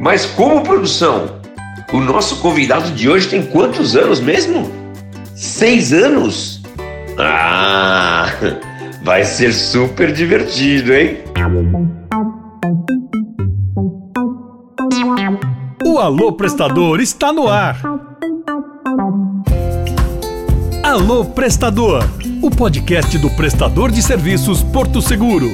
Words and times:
Mas 0.00 0.26
como 0.26 0.62
produção? 0.62 1.40
O 1.92 2.00
nosso 2.00 2.36
convidado 2.36 2.90
de 2.92 3.08
hoje 3.08 3.28
tem 3.28 3.42
quantos 3.42 3.96
anos 3.96 4.20
mesmo? 4.20 4.70
Seis 5.34 5.92
anos? 5.92 6.62
Ah, 7.18 8.26
vai 9.02 9.24
ser 9.24 9.52
super 9.52 10.12
divertido, 10.12 10.94
hein? 10.94 11.18
O 15.84 15.98
Alô 15.98 16.32
Prestador 16.32 17.00
está 17.00 17.32
no 17.32 17.48
ar. 17.48 17.80
Alô 20.82 21.24
Prestador, 21.24 22.04
o 22.40 22.50
podcast 22.50 23.18
do 23.18 23.28
prestador 23.30 23.90
de 23.90 24.02
serviços 24.02 24.62
Porto 24.62 25.02
Seguro. 25.02 25.50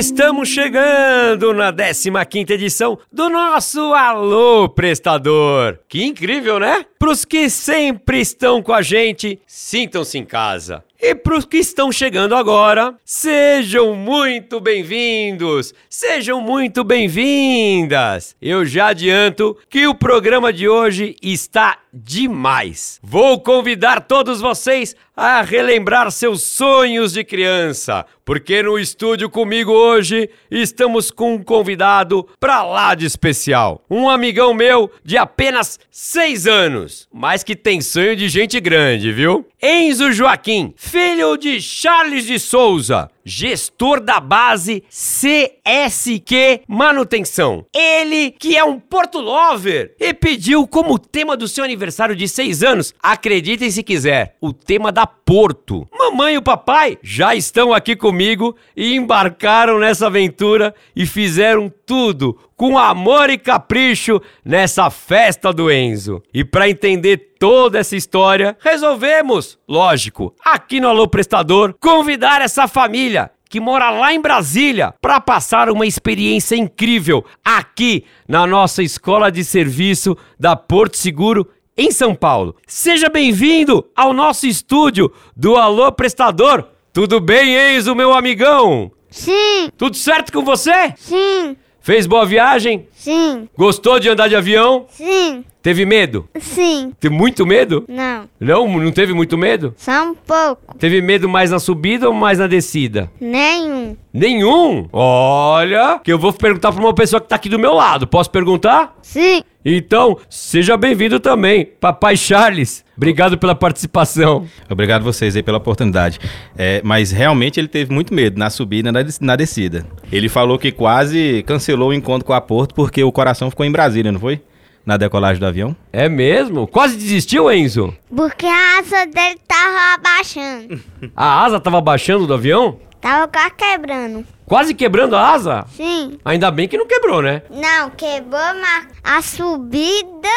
Estamos 0.00 0.48
chegando 0.48 1.52
na 1.52 1.70
15ª 1.70 2.52
edição 2.52 2.98
do 3.12 3.28
nosso 3.28 3.92
Alô 3.92 4.66
Prestador. 4.66 5.78
Que 5.86 6.02
incrível, 6.06 6.58
né? 6.58 6.86
Para 6.98 7.10
os 7.10 7.26
que 7.26 7.50
sempre 7.50 8.18
estão 8.18 8.62
com 8.62 8.72
a 8.72 8.80
gente, 8.80 9.38
sintam-se 9.46 10.16
em 10.16 10.24
casa. 10.24 10.82
E 11.02 11.14
para 11.14 11.38
os 11.38 11.46
que 11.46 11.56
estão 11.56 11.90
chegando 11.90 12.36
agora, 12.36 12.94
sejam 13.06 13.94
muito 13.94 14.60
bem-vindos, 14.60 15.72
sejam 15.88 16.42
muito 16.42 16.84
bem-vindas. 16.84 18.36
Eu 18.40 18.66
já 18.66 18.88
adianto 18.88 19.56
que 19.70 19.86
o 19.86 19.94
programa 19.94 20.52
de 20.52 20.68
hoje 20.68 21.16
está 21.22 21.78
demais. 21.92 23.00
Vou 23.02 23.40
convidar 23.40 24.02
todos 24.02 24.42
vocês 24.42 24.94
a 25.16 25.42
relembrar 25.42 26.10
seus 26.10 26.42
sonhos 26.42 27.12
de 27.12 27.24
criança, 27.24 28.06
porque 28.24 28.62
no 28.62 28.78
estúdio 28.78 29.28
comigo 29.28 29.72
hoje 29.72 30.30
estamos 30.50 31.10
com 31.10 31.34
um 31.34 31.42
convidado 31.42 32.26
pra 32.38 32.62
lá 32.62 32.94
de 32.94 33.04
especial. 33.04 33.84
Um 33.90 34.08
amigão 34.08 34.54
meu 34.54 34.90
de 35.04 35.18
apenas 35.18 35.78
seis 35.90 36.46
anos, 36.46 37.08
mas 37.12 37.42
que 37.42 37.56
tem 37.56 37.80
sonho 37.80 38.16
de 38.16 38.28
gente 38.28 38.58
grande, 38.60 39.12
viu? 39.12 39.46
Enzo 39.60 40.10
Joaquim, 40.12 40.72
filho 40.90 41.36
de 41.36 41.60
Charles 41.60 42.26
de 42.26 42.36
Souza, 42.36 43.08
gestor 43.24 44.00
da 44.00 44.20
base 44.20 44.82
CSQ 44.88 46.62
Manutenção. 46.66 47.64
Ele 47.74 48.30
que 48.30 48.56
é 48.56 48.64
um 48.64 48.78
Porto 48.78 49.20
Lover 49.20 49.94
e 49.98 50.12
pediu 50.14 50.66
como 50.66 50.98
tema 50.98 51.36
do 51.36 51.48
seu 51.48 51.64
aniversário 51.64 52.16
de 52.16 52.28
6 52.28 52.62
anos, 52.62 52.94
acreditem 53.02 53.70
se 53.70 53.82
quiser, 53.82 54.36
o 54.40 54.52
tema 54.52 54.90
da 54.90 55.06
Porto. 55.06 55.86
Mamãe 55.92 56.34
e 56.34 56.38
o 56.38 56.42
papai 56.42 56.98
já 57.02 57.34
estão 57.34 57.72
aqui 57.72 57.94
comigo 57.94 58.56
e 58.76 58.94
embarcaram 58.94 59.78
nessa 59.78 60.06
aventura 60.06 60.74
e 60.94 61.06
fizeram 61.06 61.72
tudo 61.86 62.38
com 62.56 62.76
amor 62.76 63.30
e 63.30 63.38
capricho 63.38 64.20
nessa 64.44 64.90
festa 64.90 65.52
do 65.52 65.70
Enzo. 65.72 66.22
E 66.32 66.44
para 66.44 66.68
entender 66.68 67.30
toda 67.40 67.78
essa 67.78 67.96
história, 67.96 68.54
resolvemos, 68.60 69.58
lógico, 69.66 70.34
aqui 70.44 70.78
no 70.78 70.88
Alô 70.88 71.08
Prestador, 71.08 71.74
convidar 71.80 72.42
essa 72.42 72.68
família 72.68 73.19
que 73.50 73.58
mora 73.58 73.90
lá 73.90 74.14
em 74.14 74.20
Brasília 74.20 74.94
para 75.02 75.20
passar 75.20 75.68
uma 75.70 75.84
experiência 75.84 76.54
incrível 76.54 77.24
aqui 77.44 78.04
na 78.28 78.46
nossa 78.46 78.80
escola 78.80 79.30
de 79.30 79.42
serviço 79.42 80.16
da 80.38 80.54
Porto 80.54 80.96
Seguro 80.96 81.48
em 81.76 81.90
São 81.90 82.14
Paulo. 82.14 82.54
Seja 82.64 83.08
bem-vindo 83.08 83.84
ao 83.96 84.12
nosso 84.12 84.46
estúdio 84.46 85.12
do 85.36 85.56
Alô 85.56 85.90
Prestador. 85.90 86.64
Tudo 86.92 87.20
bem, 87.20 87.76
Enzo, 87.76 87.92
meu 87.96 88.12
amigão? 88.14 88.92
Sim, 89.10 89.68
Tudo 89.76 89.96
certo 89.96 90.32
com 90.32 90.44
você? 90.44 90.94
sim, 90.96 91.56
Fez 91.80 92.06
boa 92.06 92.26
viagem? 92.26 92.86
sim, 92.92 93.48
Gostou 93.56 93.98
de 93.98 94.08
andar 94.08 94.28
de 94.28 94.36
avião? 94.36 94.84
sim, 94.90 95.44
Teve 95.62 95.84
medo? 95.84 96.26
sim. 96.40 96.92
Teve 96.98 97.14
muito 97.14 97.44
medo? 97.46 97.84
Não, 97.88 98.24
Não, 98.40 98.66
não 98.78 98.90
teve 98.92 99.12
muito 99.12 99.36
medo? 99.36 99.74
só 99.76 100.04
um 100.10 100.14
pouco. 100.14 100.74
Teve 100.78 101.02
medo 101.02 101.28
mais 101.28 101.50
na 101.50 101.58
subida 101.58 102.08
ou 102.08 102.14
mais 102.14 102.38
na 102.38 102.46
descida? 102.46 103.10
Nenhum. 103.20 103.96
Nenhum? 104.12 104.88
Olha, 104.92 105.98
que 106.02 106.12
eu 106.12 106.18
vou 106.18 106.32
perguntar 106.32 106.72
pra 106.72 106.82
uma 106.82 106.94
pessoa 106.94 107.20
que 107.20 107.28
tá 107.28 107.36
aqui 107.36 107.48
do 107.48 107.58
meu 107.58 107.74
lado. 107.74 108.06
Posso 108.06 108.30
perguntar? 108.30 108.96
Sim, 109.02 109.42
Então, 109.64 110.16
seja 110.28 110.76
bem-vindo 110.76 111.20
também, 111.20 111.66
Papai 111.66 112.16
Charles. 112.16 112.82
Obrigado 112.96 113.36
pela 113.36 113.54
participação. 113.54 114.46
Obrigado 114.70 115.02
vocês 115.02 115.36
aí 115.36 115.42
pela 115.42 115.58
oportunidade. 115.58 116.18
É, 116.56 116.80
mas 116.84 117.10
realmente 117.10 117.60
ele 117.60 117.68
teve 117.68 117.92
muito 117.92 118.14
medo 118.14 118.38
na 118.38 118.48
subida 118.48 118.88
e 118.88 118.92
na, 118.92 119.02
des- 119.02 119.20
na 119.20 119.36
descida. 119.36 119.84
Ele 120.10 120.28
falou 120.28 120.58
que 120.58 120.72
quase 120.72 121.42
cancelou 121.46 121.90
o 121.90 121.94
encontro 121.94 122.24
com 122.26 122.32
a 122.32 122.40
Porto 122.40 122.74
porque 122.74 123.02
o 123.04 123.12
coração 123.12 123.50
ficou 123.50 123.66
em 123.66 123.70
Brasília, 123.72 124.10
não 124.10 124.20
foi? 124.20 124.40
Na 124.84 124.96
decolagem 124.96 125.38
do 125.38 125.46
avião. 125.46 125.76
É 125.92 126.08
mesmo? 126.08 126.66
Quase 126.66 126.96
desistiu, 126.96 127.52
Enzo? 127.52 127.94
porque 128.16 128.46
a 128.46 128.78
asa 128.78 129.04
dele 129.06 129.38
tava 129.46 129.94
abaixando. 129.94 130.80
A 131.14 131.44
asa 131.44 131.60
tava 131.60 131.80
baixando 131.82 132.26
do 132.26 132.32
avião? 132.32 132.78
Tava 133.00 133.28
quase 133.28 133.50
quebrando. 133.56 134.26
Quase 134.44 134.74
quebrando 134.74 135.16
a 135.16 135.30
asa? 135.30 135.64
Sim. 135.74 136.18
Ainda 136.24 136.50
bem 136.50 136.68
que 136.68 136.76
não 136.76 136.86
quebrou, 136.86 137.22
né? 137.22 137.42
Não, 137.50 137.88
quebrou 137.90 138.40
mas 138.60 138.88
a 139.02 139.22
subida, 139.22 140.28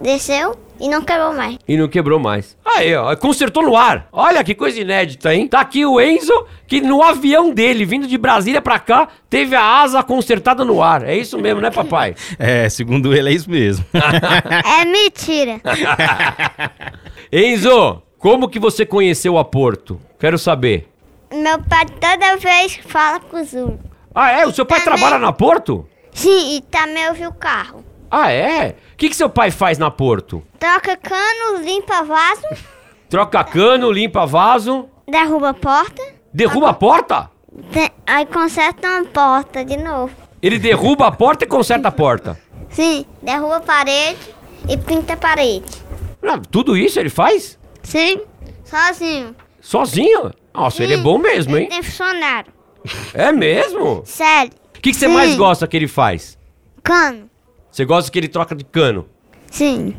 desceu 0.00 0.56
e 0.78 0.88
não 0.88 1.02
quebrou 1.02 1.32
mais. 1.32 1.58
E 1.66 1.76
não 1.76 1.88
quebrou 1.88 2.18
mais. 2.20 2.56
Aí, 2.64 2.94
ó, 2.94 3.14
consertou 3.16 3.62
no 3.62 3.76
ar. 3.76 4.06
Olha 4.12 4.44
que 4.44 4.54
coisa 4.54 4.80
inédita, 4.80 5.34
hein? 5.34 5.48
Tá 5.48 5.60
aqui 5.60 5.84
o 5.84 6.00
Enzo, 6.00 6.46
que 6.66 6.80
no 6.80 7.02
avião 7.02 7.52
dele, 7.52 7.84
vindo 7.84 8.06
de 8.06 8.18
Brasília 8.18 8.60
pra 8.60 8.78
cá, 8.78 9.08
teve 9.28 9.56
a 9.56 9.82
asa 9.82 10.02
consertada 10.02 10.64
no 10.64 10.82
ar. 10.82 11.02
É 11.04 11.16
isso 11.16 11.38
mesmo, 11.38 11.60
né, 11.60 11.70
papai? 11.70 12.14
É, 12.38 12.68
segundo 12.68 13.14
ele 13.14 13.30
é 13.30 13.32
isso 13.32 13.50
mesmo. 13.50 13.84
É 13.94 14.84
mentira. 14.84 15.60
Enzo, 17.32 18.02
como 18.18 18.48
que 18.48 18.58
você 18.58 18.84
conheceu 18.86 19.36
a 19.38 19.44
Porto? 19.44 20.00
Quero 20.18 20.38
saber. 20.38 20.88
Meu 21.32 21.60
pai 21.62 21.86
toda 21.86 22.36
vez 22.36 22.78
fala 22.86 23.20
com 23.20 23.40
os 23.40 23.52
outros. 23.54 23.80
Ah, 24.14 24.30
é? 24.30 24.46
O 24.46 24.52
seu 24.52 24.64
pai 24.64 24.80
Também. 24.80 24.98
trabalha 24.98 25.18
na 25.18 25.32
Porto? 25.32 25.88
Sim, 26.12 26.56
e 26.56 26.60
também 26.62 27.08
ouviu 27.08 27.30
o 27.30 27.34
carro. 27.34 27.84
Ah, 28.10 28.30
é? 28.30 28.76
O 28.92 28.96
que, 28.96 29.08
que 29.08 29.16
seu 29.16 29.28
pai 29.28 29.50
faz 29.50 29.76
na 29.78 29.90
Porto? 29.90 30.42
Troca 30.58 30.96
cano, 30.96 31.60
limpa 31.62 32.02
vaso, 32.04 32.46
Troca 33.08 33.42
cano, 33.44 33.90
limpa 33.90 34.24
vaso, 34.26 34.88
derruba 35.08 35.50
a 35.50 35.54
porta, 35.54 36.02
derruba 36.32 36.70
a 36.70 36.74
porta? 36.74 37.30
te- 37.72 37.92
aí 38.06 38.26
conserta 38.26 38.88
uma 38.88 39.04
porta 39.04 39.64
de 39.64 39.76
novo. 39.76 40.14
Ele 40.40 40.58
derruba 40.58 41.06
a 41.08 41.12
porta 41.12 41.44
e 41.44 41.48
conserta 41.48 41.88
a 41.88 41.92
porta. 41.92 42.38
Sim, 42.70 43.04
derruba 43.22 43.56
a 43.56 43.60
parede 43.60 44.18
e 44.68 44.76
pinta 44.76 45.14
a 45.14 45.16
parede. 45.16 45.64
Ah, 46.22 46.38
tudo 46.50 46.76
isso 46.76 46.98
ele 47.00 47.10
faz? 47.10 47.58
Sim, 47.82 48.20
sozinho. 48.64 49.34
Sozinho? 49.60 50.30
Nossa, 50.54 50.82
ele 50.82 50.94
é 50.94 50.96
bom 50.98 51.18
mesmo, 51.18 51.56
hein? 51.58 51.68
Tem 51.68 51.82
funcionário. 51.82 52.52
É 53.12 53.32
mesmo? 53.32 54.02
Sério. 54.04 54.52
O 54.76 54.80
que, 54.80 54.90
que 54.90 54.96
você 54.96 55.06
Sim. 55.06 55.12
mais 55.14 55.34
gosta 55.34 55.66
que 55.66 55.76
ele 55.76 55.88
faz? 55.88 56.38
Cano. 56.82 57.28
Você 57.70 57.84
gosta 57.84 58.10
que 58.10 58.18
ele 58.18 58.28
troca 58.28 58.54
de 58.54 58.62
cano? 58.64 59.06
Sim. 59.50 59.94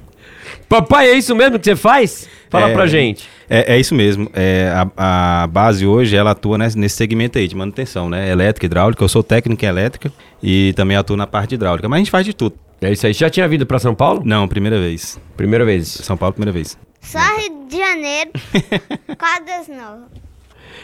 Papai, 0.69 1.09
é 1.09 1.13
isso 1.17 1.35
mesmo 1.35 1.57
que 1.59 1.65
você 1.65 1.75
faz? 1.75 2.29
Fala 2.49 2.69
É, 2.69 2.73
pra 2.73 2.85
gente. 2.87 3.27
É, 3.49 3.73
é 3.75 3.79
isso 3.79 3.93
mesmo. 3.95 4.29
É, 4.33 4.71
a, 4.95 5.43
a 5.43 5.47
base 5.47 5.85
hoje, 5.85 6.15
ela 6.15 6.31
atua 6.31 6.57
nesse, 6.57 6.77
nesse 6.77 6.95
segmento 6.95 7.37
aí 7.37 7.47
de 7.47 7.55
manutenção, 7.55 8.09
né? 8.09 8.29
Elétrica, 8.31 8.65
hidráulica. 8.65 9.03
Eu 9.03 9.09
sou 9.09 9.23
técnico 9.23 9.65
em 9.65 9.67
elétrica 9.67 10.11
e 10.41 10.71
também 10.75 10.95
atuo 10.95 11.17
na 11.17 11.27
parte 11.27 11.55
hidráulica. 11.55 11.89
Mas 11.89 11.97
a 11.97 11.99
gente 11.99 12.11
faz 12.11 12.25
de 12.25 12.33
tudo. 12.33 12.55
É 12.81 12.91
isso 12.91 13.05
aí. 13.07 13.13
Você 13.13 13.19
já 13.21 13.29
tinha 13.29 13.47
vindo 13.47 13.65
pra 13.65 13.79
São 13.79 13.95
Paulo? 13.95 14.21
Não, 14.23 14.47
primeira 14.47 14.79
vez. 14.79 15.19
Primeira 15.35 15.65
vez. 15.65 15.87
São 15.87 16.15
Paulo, 16.15 16.33
primeira 16.33 16.51
vez. 16.51 16.77
Só 17.01 17.19
Rio 17.37 17.65
de 17.67 17.77
Janeiro. 17.77 18.31
Quadras 19.17 19.67
novas. 19.67 20.07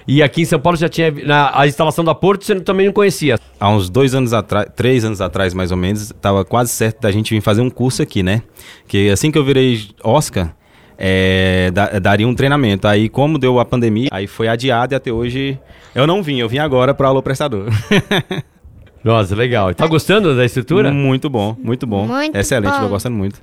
E 0.08 0.22
aqui 0.24 0.42
em 0.42 0.46
São 0.46 0.60
Paulo 0.60 0.78
já 0.78 0.88
tinha. 0.90 1.12
Na, 1.12 1.52
a 1.60 1.68
instalação 1.68 2.04
da 2.04 2.14
Porto 2.16 2.44
você 2.46 2.60
também 2.60 2.86
não 2.88 2.94
conhecia. 2.94 3.38
Há 3.60 3.70
uns 3.70 3.90
dois 3.90 4.14
anos 4.16 4.34
atrás, 4.34 4.68
três 4.76 5.06
anos 5.06 5.22
atrás 5.22 5.54
mais 5.54 5.72
ou 5.72 5.78
menos, 5.78 6.12
tava 6.22 6.44
quase 6.46 6.72
certo 6.72 7.02
da 7.02 7.12
gente 7.12 7.34
vir 7.34 7.42
fazer 7.42 7.62
um 7.62 7.70
curso 7.70 8.02
aqui, 8.02 8.24
né? 8.24 8.42
Que 8.88 9.10
assim 9.10 9.32
que 9.32 9.38
eu 9.38 9.44
virei 9.46 9.90
Oscar, 10.04 10.56
é, 10.98 11.72
da- 11.72 12.00
daria 12.00 12.28
um 12.28 12.34
treinamento. 12.36 12.88
Aí, 12.88 13.10
como 13.10 13.38
deu 13.38 13.60
a 13.60 13.66
pandemia, 13.66 14.10
aí 14.12 14.28
foi 14.28 14.48
adiado 14.48 14.94
e 14.94 14.96
até 14.96 15.12
hoje 15.12 15.60
eu 15.94 16.06
não 16.08 16.22
vim. 16.24 16.38
Eu 16.40 16.50
vim 16.50 16.58
agora 16.60 16.94
para 16.94 17.08
Alô 17.08 17.22
Prestador. 17.22 17.68
Nossa, 19.04 19.36
legal. 19.36 19.74
Tá 19.74 19.88
gostando 19.88 20.36
da 20.36 20.46
estrutura? 20.46 20.92
muito 20.92 21.30
bom, 21.30 21.56
muito 21.60 21.88
bom. 21.88 22.06
Muito 22.06 22.36
Excelente, 22.38 22.74
bom. 22.74 22.82
tô 22.82 22.90
gostando 22.90 23.16
muito. 23.16 23.42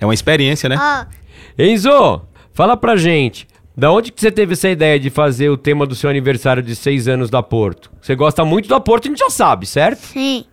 É 0.00 0.04
uma 0.04 0.14
experiência, 0.14 0.68
né? 0.68 0.76
Ó, 0.78 1.04
Enzo, 1.62 2.22
fala 2.52 2.76
pra 2.76 2.96
gente. 2.96 3.46
Da 3.76 3.92
onde 3.92 4.10
que 4.10 4.20
você 4.20 4.30
teve 4.30 4.54
essa 4.54 4.68
ideia 4.70 4.98
de 4.98 5.10
fazer 5.10 5.50
o 5.50 5.56
tema 5.56 5.86
do 5.86 5.94
seu 5.94 6.08
aniversário 6.08 6.62
de 6.62 6.74
seis 6.74 7.06
anos 7.06 7.28
da 7.28 7.42
Porto? 7.42 7.90
Você 8.00 8.14
gosta 8.14 8.44
muito 8.44 8.68
da 8.68 8.80
Porto, 8.80 9.06
a 9.06 9.08
gente 9.08 9.18
já 9.18 9.30
sabe, 9.30 9.66
certo? 9.66 10.00
sim. 10.00 10.44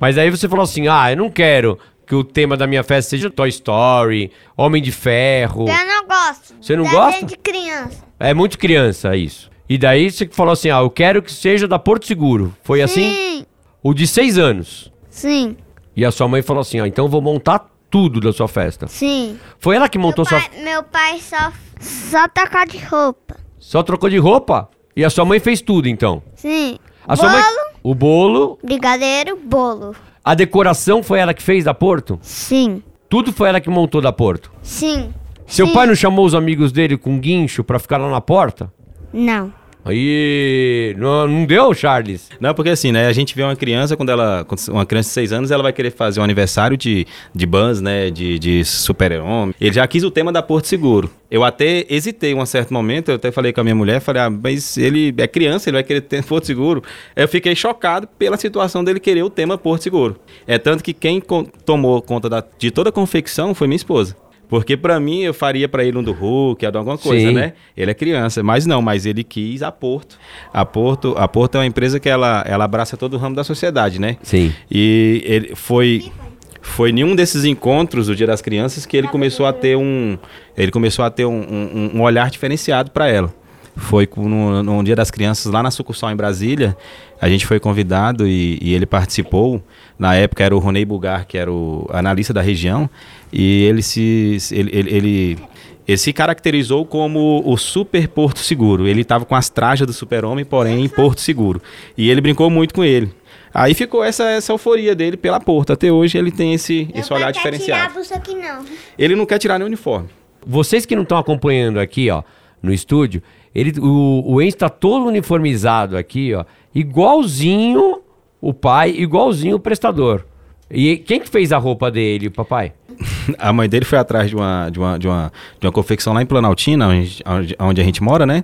Mas 0.00 0.18
aí 0.18 0.30
você 0.30 0.48
falou 0.48 0.64
assim: 0.64 0.88
ah, 0.88 1.12
eu 1.12 1.16
não 1.16 1.30
quero 1.30 1.78
que 2.06 2.14
o 2.14 2.24
tema 2.24 2.56
da 2.56 2.66
minha 2.66 2.82
festa 2.82 3.10
seja 3.10 3.30
Toy 3.30 3.48
Story, 3.50 4.32
Homem 4.56 4.82
de 4.82 4.90
Ferro. 4.90 5.66
Eu 5.68 5.86
não 5.86 6.06
gosto. 6.08 6.54
Você 6.60 6.74
não 6.74 6.84
gosta? 6.90 7.24
de 7.26 7.36
criança. 7.36 8.02
É 8.18 8.34
muito 8.34 8.58
criança 8.58 9.14
isso. 9.14 9.50
E 9.68 9.78
daí 9.78 10.10
você 10.10 10.26
falou 10.26 10.52
assim: 10.52 10.70
ah, 10.70 10.78
eu 10.80 10.90
quero 10.90 11.22
que 11.22 11.30
seja 11.30 11.68
da 11.68 11.78
Porto 11.78 12.06
Seguro. 12.06 12.52
Foi 12.64 12.82
assim? 12.82 13.10
Sim. 13.14 13.46
O 13.82 13.94
de 13.94 14.06
seis 14.06 14.38
anos. 14.38 14.90
Sim, 15.10 15.56
E 15.94 16.04
a 16.06 16.10
sua 16.10 16.26
mãe 16.26 16.40
falou 16.40 16.62
assim, 16.62 16.80
ó, 16.80 16.86
então 16.86 17.04
eu 17.04 17.08
vou 17.10 17.20
montar 17.20 17.66
tudo 17.92 18.18
da 18.20 18.32
sua 18.32 18.48
festa. 18.48 18.88
sim. 18.88 19.38
Foi 19.60 19.76
ela 19.76 19.86
que 19.88 19.98
montou 19.98 20.24
meu, 20.24 20.40
sua... 20.40 20.48
pai, 20.48 20.62
meu 20.64 20.82
pai 20.82 21.20
só, 21.20 21.52
só 21.78 22.26
trocar 22.26 22.66
de 22.66 22.78
roupa. 22.78 23.36
Só 23.58 23.82
trocou 23.82 24.08
de 24.08 24.16
roupa? 24.18 24.68
E 24.96 25.04
a 25.04 25.10
sua 25.10 25.24
mãe 25.26 25.38
fez 25.38 25.60
tudo, 25.60 25.88
então? 25.88 26.22
Sim. 26.34 26.78
A 27.06 27.14
bolo, 27.14 27.28
sua 27.28 27.30
mãe... 27.30 27.42
O 27.82 27.94
bolo, 27.94 28.58
brigadeiro, 28.64 29.36
bolo. 29.36 29.94
a 30.24 30.34
decoração 30.34 31.02
foi 31.02 31.18
ela 31.18 31.34
que 31.34 31.42
fez 31.42 31.64
da 31.64 31.74
Porto? 31.74 32.18
Sim, 32.22 32.82
Tudo 33.08 33.32
foi 33.32 33.48
ela 33.50 33.60
que 33.60 33.68
montou 33.68 34.00
da 34.00 34.12
Porto? 34.12 34.50
sim. 34.62 35.12
Seu 35.46 35.66
sim. 35.66 35.74
pai 35.74 35.86
não 35.86 35.94
chamou 35.94 36.24
os 36.24 36.34
amigos 36.34 36.72
dele 36.72 36.96
com 36.96 37.18
guincho 37.20 37.62
pra 37.62 37.78
ficar 37.78 37.98
lá 37.98 38.08
na 38.10 38.20
porta? 38.22 38.72
Não. 39.12 39.52
Aí, 39.84 40.94
não, 40.98 41.26
não 41.26 41.44
deu, 41.44 41.72
Charles? 41.74 42.28
Não, 42.40 42.54
porque 42.54 42.70
assim, 42.70 42.92
né? 42.92 43.06
A 43.06 43.12
gente 43.12 43.34
vê 43.34 43.42
uma 43.42 43.56
criança, 43.56 43.96
quando 43.96 44.10
ela. 44.10 44.46
Uma 44.68 44.86
criança 44.86 45.08
de 45.08 45.14
6 45.14 45.32
anos, 45.32 45.50
ela 45.50 45.62
vai 45.62 45.72
querer 45.72 45.90
fazer 45.90 46.20
um 46.20 46.24
aniversário 46.24 46.76
de, 46.76 47.06
de 47.34 47.46
Buzz, 47.46 47.80
né? 47.80 48.10
De, 48.10 48.38
de 48.38 48.64
super-homem. 48.64 49.54
Ele 49.60 49.74
já 49.74 49.86
quis 49.86 50.04
o 50.04 50.10
tema 50.10 50.32
da 50.32 50.42
Porto 50.42 50.66
Seguro. 50.66 51.10
Eu 51.30 51.42
até 51.42 51.86
hesitei 51.88 52.34
um 52.34 52.44
certo 52.44 52.72
momento, 52.74 53.08
eu 53.10 53.14
até 53.16 53.32
falei 53.32 53.52
com 53.52 53.60
a 53.60 53.64
minha 53.64 53.74
mulher, 53.74 54.00
falei, 54.00 54.22
ah, 54.22 54.28
mas 54.30 54.76
ele 54.76 55.14
é 55.16 55.26
criança, 55.26 55.68
ele 55.70 55.76
vai 55.78 55.82
querer 55.82 56.02
ter 56.02 56.22
Porto 56.24 56.46
Seguro. 56.46 56.82
Eu 57.16 57.26
fiquei 57.26 57.54
chocado 57.56 58.06
pela 58.18 58.36
situação 58.36 58.84
dele 58.84 59.00
querer 59.00 59.22
o 59.22 59.30
tema 59.30 59.56
Porto 59.56 59.82
Seguro. 59.82 60.16
É 60.46 60.58
tanto 60.58 60.84
que 60.84 60.92
quem 60.92 61.22
tomou 61.64 62.00
conta 62.02 62.28
da- 62.28 62.44
de 62.58 62.70
toda 62.70 62.90
a 62.90 62.92
confecção 62.92 63.54
foi 63.54 63.66
minha 63.66 63.76
esposa. 63.76 64.16
Porque 64.52 64.76
pra 64.76 65.00
mim 65.00 65.22
eu 65.22 65.32
faria 65.32 65.66
pra 65.66 65.82
ele 65.82 65.96
um 65.96 66.02
do 66.02 66.12
Hulk, 66.12 66.66
alguma 66.66 66.98
coisa, 66.98 67.28
Sim. 67.28 67.32
né? 67.34 67.54
Ele 67.74 67.90
é 67.90 67.94
criança, 67.94 68.42
mas 68.42 68.66
não, 68.66 68.82
mas 68.82 69.06
ele 69.06 69.24
quis 69.24 69.62
a 69.62 69.72
Porto. 69.72 70.18
A 70.52 70.62
Porto, 70.62 71.14
a 71.16 71.26
Porto 71.26 71.54
é 71.54 71.60
uma 71.60 71.64
empresa 71.66 71.98
que 71.98 72.06
ela, 72.06 72.44
ela 72.46 72.64
abraça 72.64 72.94
todo 72.94 73.14
o 73.14 73.16
ramo 73.16 73.34
da 73.34 73.44
sociedade, 73.44 73.98
né? 73.98 74.18
Sim. 74.22 74.52
E 74.70 75.22
ele 75.24 75.56
foi 75.56 76.12
foi 76.60 76.90
em 76.90 77.02
um 77.02 77.16
desses 77.16 77.46
encontros 77.46 78.08
do 78.08 78.14
Dia 78.14 78.26
das 78.26 78.42
Crianças 78.42 78.84
que 78.84 78.94
ele 78.94 79.08
começou 79.08 79.46
a 79.46 79.54
ter 79.54 79.74
um 79.74 80.18
ele 80.54 80.70
começou 80.70 81.02
a 81.02 81.08
ter 81.10 81.24
um, 81.24 81.32
um- 81.40 81.90
um 81.94 82.02
olhar 82.02 82.30
diferenciado 82.30 82.90
para 82.90 83.08
ela. 83.08 83.32
Foi 83.76 84.08
no, 84.16 84.62
no 84.62 84.84
Dia 84.84 84.94
das 84.94 85.10
Crianças 85.10 85.50
lá 85.50 85.62
na 85.62 85.70
sucursal 85.70 86.10
em 86.10 86.16
Brasília. 86.16 86.76
A 87.20 87.28
gente 87.28 87.46
foi 87.46 87.58
convidado 87.58 88.26
e, 88.26 88.58
e 88.60 88.74
ele 88.74 88.84
participou. 88.84 89.62
Na 89.98 90.14
época 90.14 90.44
era 90.44 90.54
o 90.54 90.58
Ronei 90.58 90.84
Bugar, 90.84 91.26
que 91.26 91.38
era 91.38 91.50
o 91.50 91.88
analista 91.90 92.32
da 92.32 92.42
região, 92.42 92.90
e 93.32 93.64
ele 93.64 93.82
se 93.82 94.38
ele, 94.50 94.70
ele, 94.72 94.94
ele 94.94 95.38
ele 95.86 95.98
se 95.98 96.12
caracterizou 96.12 96.84
como 96.84 97.42
o 97.44 97.56
super 97.56 98.06
Porto 98.08 98.38
Seguro. 98.38 98.86
Ele 98.86 99.02
estava 99.02 99.24
com 99.24 99.34
as 99.34 99.48
trajas 99.48 99.86
do 99.86 99.92
super-homem, 99.92 100.44
porém 100.44 100.84
em 100.84 100.88
Porto 100.88 101.20
Seguro. 101.20 101.60
E 101.96 102.08
ele 102.08 102.20
brincou 102.20 102.48
muito 102.48 102.72
com 102.72 102.84
ele. 102.84 103.12
Aí 103.52 103.74
ficou 103.74 104.02
essa, 104.02 104.24
essa 104.30 104.52
euforia 104.52 104.94
dele 104.94 105.16
pela 105.16 105.40
Porto. 105.40 105.72
Até 105.72 105.90
hoje 105.90 106.16
ele 106.16 106.30
tem 106.30 106.54
esse, 106.54 106.88
esse 106.94 107.12
olhar 107.12 107.32
diferenciado. 107.32 108.00
isso 108.00 108.14
aqui 108.14 108.34
não. 108.34 108.64
Ele 108.98 109.14
não 109.14 109.26
quer 109.26 109.38
tirar 109.38 109.58
nem 109.58 109.64
o 109.64 109.66
uniforme. 109.66 110.08
Vocês 110.46 110.86
que 110.86 110.96
não 110.96 111.02
estão 111.02 111.18
acompanhando 111.18 111.78
aqui, 111.78 112.10
ó, 112.10 112.22
no 112.62 112.72
estúdio, 112.72 113.22
ele, 113.54 113.78
o, 113.80 114.22
o 114.26 114.42
Enzo 114.42 114.56
tá 114.56 114.68
todo 114.68 115.06
uniformizado 115.06 115.96
aqui, 115.96 116.34
ó, 116.34 116.44
igualzinho 116.74 118.00
o 118.40 118.52
pai, 118.52 118.90
igualzinho 118.90 119.56
o 119.56 119.60
prestador. 119.60 120.24
E 120.70 120.96
quem 120.96 121.20
que 121.20 121.28
fez 121.28 121.52
a 121.52 121.58
roupa 121.58 121.90
dele, 121.90 122.30
papai? 122.30 122.72
A 123.38 123.52
mãe 123.52 123.68
dele 123.68 123.84
foi 123.84 123.98
atrás 123.98 124.30
de 124.30 124.36
uma, 124.36 124.70
de 124.70 124.78
uma, 124.78 124.98
de 124.98 125.06
uma, 125.06 125.32
de 125.60 125.66
uma 125.66 125.72
confecção 125.72 126.12
lá 126.12 126.22
em 126.22 126.26
Planaltina, 126.26 126.88
onde, 126.88 127.22
onde, 127.58 127.80
a 127.80 127.84
gente 127.84 128.02
mora, 128.02 128.24
né? 128.24 128.42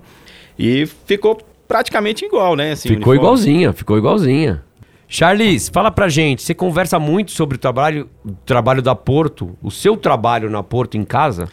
E 0.58 0.86
ficou 1.06 1.38
praticamente 1.66 2.24
igual, 2.24 2.54
né? 2.54 2.72
Assim, 2.72 2.88
ficou 2.88 3.12
uniforme. 3.12 3.18
igualzinha, 3.18 3.72
ficou 3.72 3.96
igualzinha. 3.96 4.62
Charles, 5.08 5.70
fala 5.70 5.90
pra 5.90 6.08
gente, 6.08 6.42
você 6.42 6.54
conversa 6.54 6.98
muito 6.98 7.30
sobre 7.30 7.56
o 7.56 7.58
trabalho, 7.58 8.08
o 8.24 8.32
trabalho 8.44 8.82
da 8.82 8.94
Porto, 8.94 9.56
o 9.62 9.70
seu 9.70 9.96
trabalho 9.96 10.50
na 10.50 10.62
Porto 10.62 10.98
em 10.98 11.04
casa? 11.04 11.48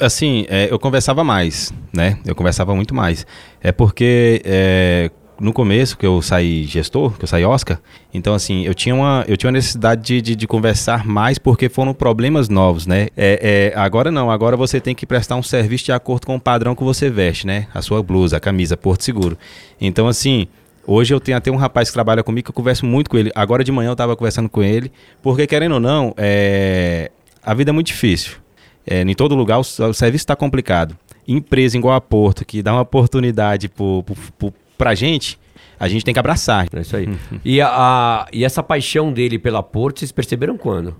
Assim, 0.00 0.44
é, 0.48 0.68
eu 0.70 0.78
conversava 0.78 1.22
mais, 1.22 1.72
né? 1.92 2.18
Eu 2.24 2.34
conversava 2.34 2.74
muito 2.74 2.94
mais. 2.94 3.26
É 3.60 3.70
porque 3.70 4.42
é, 4.44 5.10
no 5.40 5.52
começo 5.52 5.96
que 5.96 6.04
eu 6.04 6.20
saí 6.20 6.64
gestor, 6.64 7.12
que 7.12 7.24
eu 7.24 7.28
saí 7.28 7.44
Oscar, 7.44 7.80
então 8.12 8.34
assim, 8.34 8.64
eu 8.64 8.74
tinha 8.74 8.94
uma, 8.94 9.24
eu 9.28 9.36
tinha 9.36 9.48
uma 9.48 9.56
necessidade 9.56 10.02
de, 10.02 10.20
de, 10.20 10.36
de 10.36 10.46
conversar 10.46 11.06
mais 11.06 11.38
porque 11.38 11.68
foram 11.68 11.94
problemas 11.94 12.48
novos, 12.48 12.86
né? 12.86 13.08
É, 13.16 13.72
é, 13.74 13.78
agora 13.78 14.10
não, 14.10 14.30
agora 14.30 14.56
você 14.56 14.80
tem 14.80 14.94
que 14.94 15.06
prestar 15.06 15.36
um 15.36 15.42
serviço 15.42 15.86
de 15.86 15.92
acordo 15.92 16.26
com 16.26 16.34
o 16.34 16.40
padrão 16.40 16.74
que 16.74 16.82
você 16.82 17.08
veste, 17.08 17.46
né? 17.46 17.68
A 17.72 17.80
sua 17.80 18.02
blusa, 18.02 18.36
a 18.36 18.40
camisa, 18.40 18.76
Porto 18.76 19.04
Seguro. 19.04 19.38
Então 19.80 20.08
assim, 20.08 20.48
Hoje 20.90 21.12
eu 21.12 21.20
tenho 21.20 21.36
até 21.36 21.50
um 21.50 21.56
rapaz 21.56 21.90
que 21.90 21.92
trabalha 21.92 22.22
comigo 22.22 22.46
que 22.46 22.50
eu 22.50 22.54
converso 22.54 22.86
muito 22.86 23.10
com 23.10 23.18
ele. 23.18 23.30
Agora 23.34 23.62
de 23.62 23.70
manhã 23.70 23.90
eu 23.90 23.92
estava 23.92 24.16
conversando 24.16 24.48
com 24.48 24.62
ele, 24.62 24.90
porque 25.20 25.46
querendo 25.46 25.72
ou 25.72 25.80
não, 25.80 26.14
é... 26.16 27.10
a 27.42 27.52
vida 27.52 27.70
é 27.70 27.74
muito 27.74 27.88
difícil. 27.88 28.38
É, 28.90 29.02
em 29.02 29.14
todo 29.14 29.34
lugar 29.34 29.58
o, 29.58 29.60
o 29.60 29.92
serviço 29.92 30.22
está 30.22 30.34
complicado. 30.34 30.96
Empresa 31.26 31.76
igual 31.76 31.94
a 31.94 32.00
Porto, 32.00 32.44
que 32.44 32.62
dá 32.62 32.72
uma 32.72 32.80
oportunidade 32.80 33.68
pro, 33.68 34.02
pra 34.78 34.94
gente, 34.94 35.38
a 35.78 35.86
gente 35.88 36.04
tem 36.04 36.14
que 36.14 36.20
abraçar. 36.20 36.66
É 36.72 36.80
isso 36.80 36.96
aí. 36.96 37.06
e, 37.44 37.60
a, 37.60 37.68
a- 37.68 38.26
e 38.32 38.44
essa 38.44 38.62
paixão 38.62 39.12
dele 39.12 39.38
pela 39.38 39.62
Porto, 39.62 39.98
vocês 39.98 40.10
perceberam 40.12 40.56
quando? 40.56 40.96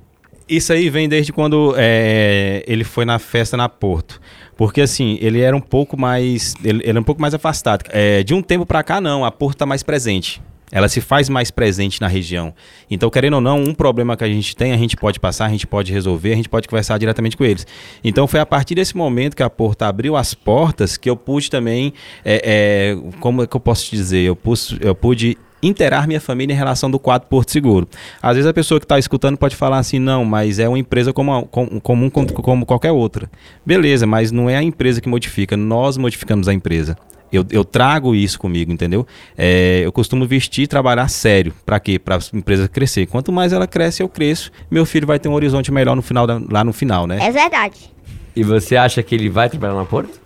Isso 0.49 0.73
aí 0.73 0.88
vem 0.88 1.08
desde 1.08 1.32
quando 1.32 1.75
é, 1.76 2.62
ele 2.67 2.82
foi 2.85 3.05
na 3.05 3.19
festa 3.19 3.56
na 3.56 3.69
Porto. 3.69 4.20
Porque 4.56 4.81
assim, 4.81 5.19
ele 5.20 5.40
era 5.40 5.55
um 5.56 5.61
pouco 5.61 5.99
mais. 5.99 6.55
Ele, 6.64 6.81
ele 6.82 6.90
era 6.90 7.00
um 7.00 7.05
pouco 7.05 7.20
mais 7.20 7.32
afastado. 7.35 7.85
É, 7.90 8.23
de 8.23 8.32
um 8.35 8.40
tempo 8.43 8.64
pra 8.67 8.82
cá, 8.82 9.00
não, 9.00 9.25
a 9.25 9.31
Porto 9.31 9.58
tá 9.58 9.67
mais 9.67 9.82
presente. 9.82 10.40
Ela 10.70 10.88
se 10.88 11.00
faz 11.00 11.29
mais 11.29 11.50
presente 11.50 12.00
na 12.00 12.09
região. 12.09 12.55
Então, 12.91 13.11
querendo 13.11 13.35
ou 13.35 13.41
não, 13.41 13.62
um 13.62 13.75
problema 13.75 14.17
que 14.17 14.25
a 14.25 14.29
gente 14.29 14.55
tem, 14.56 14.73
a 14.73 14.76
gente 14.76 14.97
pode 14.97 15.19
passar, 15.19 15.47
a 15.47 15.50
gente 15.50 15.67
pode 15.67 15.93
resolver, 15.93 16.32
a 16.32 16.37
gente 16.37 16.49
pode 16.49 16.69
conversar 16.69 16.99
diretamente 16.99 17.37
com 17.37 17.44
eles. 17.44 17.67
Então, 18.03 18.26
foi 18.26 18.41
a 18.41 18.47
partir 18.47 18.75
desse 18.75 18.97
momento 18.97 19.37
que 19.37 19.43
a 19.43 19.50
Porto 19.50 19.82
abriu 19.82 20.17
as 20.17 20.35
portas 20.35 20.97
que 20.97 21.09
eu 21.09 21.17
pude 21.17 21.50
também. 21.50 21.93
é, 22.25 22.43
é, 22.44 23.11
como 23.20 23.43
é 23.43 23.47
que 23.47 23.56
eu 23.56 23.61
posso 23.61 23.87
te 23.87 23.97
dizer? 23.97 24.20
Eu, 24.20 24.37
pus, 24.37 24.76
eu 24.81 24.94
pude 24.94 25.37
interar 25.62 26.06
minha 26.06 26.20
família 26.20 26.55
em 26.55 26.56
relação 26.56 26.91
do 26.91 26.99
quadro 26.99 27.29
Porto 27.29 27.50
Seguro. 27.50 27.88
Às 28.23 28.37
vezes 28.37 28.49
a 28.49 28.55
pessoa 28.55 28.79
que 28.79 28.85
está 28.85 28.99
escutando 28.99 29.37
pode 29.37 29.56
falar 29.56 29.79
assim, 29.79 29.99
não, 29.99 30.25
mas 30.25 30.59
é 30.59 30.69
uma 30.69 30.79
empresa 30.79 31.12
como 31.12 32.67
qualquer 32.67 32.93
outra. 32.93 33.31
Beleza, 33.64 34.06
mas 34.06 34.31
não 34.31 34.49
é 34.49 34.56
a 34.56 34.62
empresa 34.62 35.00
que 35.00 35.09
modifica, 35.09 35.56
nós 35.56 35.97
modificamos 35.97 36.49
a 36.49 36.55
empresa. 36.55 36.97
Eu, 37.33 37.45
eu 37.51 37.65
trago 37.65 38.15
isso 38.15 38.39
comigo, 38.39 38.73
entendeu? 38.73 39.07
É, 39.37 39.83
eu 39.85 39.93
costumo 39.93 40.27
vestir 40.27 40.63
e 40.63 40.67
trabalhar 40.67 41.09
sério. 41.09 41.53
Para 41.67 41.79
quê? 41.79 41.99
Para 41.99 42.17
a 42.17 42.21
empresa 42.33 42.67
crescer. 42.69 43.07
Quanto 43.07 43.31
mais 43.31 43.53
ela 43.53 43.67
cresce, 43.67 44.03
eu 44.03 44.09
cresço. 44.09 44.51
Meu 44.71 44.87
filho 44.87 45.07
vai 45.07 45.19
ter 45.19 45.29
um 45.29 45.35
horizonte 45.35 45.71
melhor 45.71 45.95
no 45.95 46.02
final 46.02 46.26
da- 46.26 46.41
lá 46.50 46.64
no 46.64 46.73
final, 46.73 47.07
né? 47.07 47.19
É 47.21 47.31
verdade. 47.31 47.91
E 48.35 48.43
você 48.43 48.76
acha 48.76 49.02
que 49.02 49.14
ele 49.14 49.29
vai 49.29 49.49
trabalhar 49.50 49.75
na 49.75 49.85
Porto? 49.85 50.21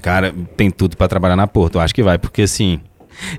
Cara, 0.00 0.34
tem 0.56 0.70
tudo 0.70 0.96
para 0.96 1.06
trabalhar 1.08 1.36
na 1.36 1.46
Porto. 1.46 1.74
Eu 1.76 1.80
acho 1.82 1.94
que 1.94 2.02
vai, 2.02 2.16
porque 2.18 2.42
assim, 2.42 2.80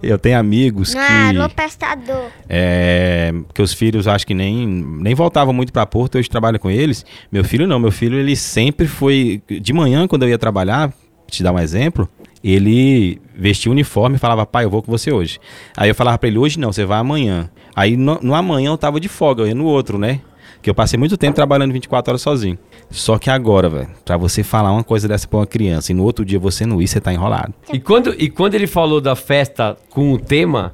eu 0.03 0.17
tenho 0.19 0.38
amigos 0.38 0.93
Não 0.93 1.01
que. 1.05 1.12
é 1.12 1.29
alô 1.41 1.50
prestador. 1.50 2.27
É, 2.48 3.33
que 3.53 3.62
os 3.62 3.74
filhos 3.74 4.07
acho 4.07 4.25
que 4.27 4.33
nem, 4.33 4.67
nem 4.67 5.15
voltavam 5.15 5.53
muito 5.53 5.74
para 5.74 5.86
Porto, 5.86 6.17
hoje 6.17 6.29
trabalho 6.29 6.60
com 6.60 6.69
eles. 6.69 7.05
Meu 7.31 7.43
filho 7.43 7.67
não, 7.67 7.79
meu 7.79 7.91
filho 7.91 8.17
ele 8.17 8.36
sempre 8.36 8.88
foi 8.88 9.41
de 9.50 9.74
manhã 9.74 10.07
quando 10.07 10.24
eu 10.24 10.29
ia 10.29 10.38
trabalhar, 10.38 10.91
te 11.29 11.41
dar 11.43 11.51
um 11.53 11.60
exemplo, 11.60 12.07
ele 12.43 13.19
vestia 13.36 13.69
o 13.69 13.74
uniforme 13.74 14.15
e 14.15 14.19
falava: 14.19 14.46
"Pai, 14.46 14.65
eu 14.65 14.69
vou 14.69 14.81
com 14.81 14.91
você 14.91 15.12
hoje". 15.12 15.39
Aí 15.75 15.89
eu 15.89 15.96
falava 15.96 16.17
para 16.17 16.27
ele: 16.27 16.38
"Hoje 16.38 16.60
não, 16.60 16.72
você 16.72 16.86
vai 16.86 17.00
amanhã". 17.00 17.50
Aí 17.75 17.96
no, 17.96 18.19
no 18.22 18.36
amanhã 18.36 18.72
eu 18.72 18.77
tava 18.77 19.00
de 19.00 19.08
folga, 19.08 19.43
eu 19.43 19.48
ia 19.48 19.55
no 19.55 19.65
outro, 19.65 19.98
né? 19.98 20.22
Que 20.62 20.69
eu 20.69 20.75
passei 20.75 21.00
muito 21.00 21.15
tempo 21.17 21.36
trabalhando 21.36 21.72
24 21.72 22.12
horas 22.12 22.22
sozinho. 22.22 22.58
Só 22.89 23.17
que 23.17 23.29
agora, 23.29 23.69
velho, 23.69 23.89
pra 24.03 24.17
você 24.17 24.43
falar 24.43 24.72
uma 24.72 24.84
coisa 24.84 25.08
dessa 25.08 25.27
pra 25.27 25.39
uma 25.39 25.48
criança 25.48 25.91
e 25.91 25.96
no 25.96 26.03
outro 26.03 26.25
dia 26.25 26.39
você 26.39 26.65
não 26.65 26.81
ir, 26.81 26.88
você 26.88 27.00
tá 27.00 27.13
enrolado. 27.13 27.53
E 27.72 27.79
quando, 27.79 28.13
e 28.17 28.29
quando 28.29 28.55
ele 28.55 28.67
falou 28.67 29.00
da 29.00 29.15
festa 29.15 29.77
com 29.89 30.12
o 30.12 30.17
tema, 30.17 30.74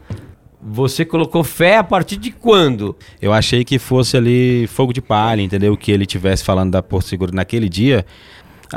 você 0.62 1.06
colocou 1.06 1.44
fé 1.44 1.78
a 1.78 1.84
partir 1.84 2.18
de 2.18 2.32
quando? 2.32 2.96
Eu 3.22 3.32
achei 3.32 3.64
que 3.64 3.78
fosse 3.78 4.18
ali 4.18 4.66
fogo 4.66 4.92
de 4.92 5.02
palha, 5.02 5.42
entendeu? 5.42 5.78
Que 5.78 5.92
ele 5.92 6.08
tivesse 6.08 6.44
falando 6.44 6.72
da 6.72 6.82
Porto 6.82 7.08
Seguro 7.08 7.36
naquele 7.36 7.70
dia. 7.70 8.04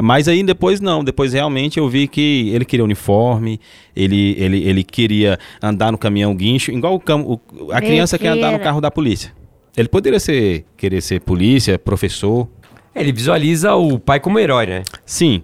Mas 0.02 0.28
aí 0.28 0.42
depois 0.42 0.80
não, 0.80 1.02
depois 1.02 1.32
realmente 1.32 1.78
eu 1.78 1.88
vi 1.88 2.06
que 2.08 2.50
ele 2.54 2.64
queria 2.64 2.84
uniforme, 2.84 3.58
ele, 3.96 4.34
ele, 4.38 4.62
ele 4.68 4.84
queria 4.84 5.38
andar 5.62 5.90
no 5.92 5.98
caminhão 5.98 6.34
guincho, 6.34 6.70
igual 6.70 6.94
o, 6.94 7.00
cam- 7.00 7.22
o- 7.24 7.40
a 7.72 7.80
criança 7.80 8.18
quer 8.18 8.28
andar 8.28 8.52
no 8.52 8.58
carro 8.60 8.80
da 8.80 8.90
polícia. 8.90 9.32
Ele 9.76 9.88
poderia 9.88 10.18
ser, 10.20 10.64
querer 10.76 11.00
ser 11.00 11.20
polícia, 11.20 11.78
professor, 11.78 12.48
Ele 12.94 13.12
visualiza 13.12 13.74
o 13.76 13.98
pai 13.98 14.18
como 14.20 14.38
herói, 14.38 14.66
né? 14.66 14.82
sim. 15.06 15.42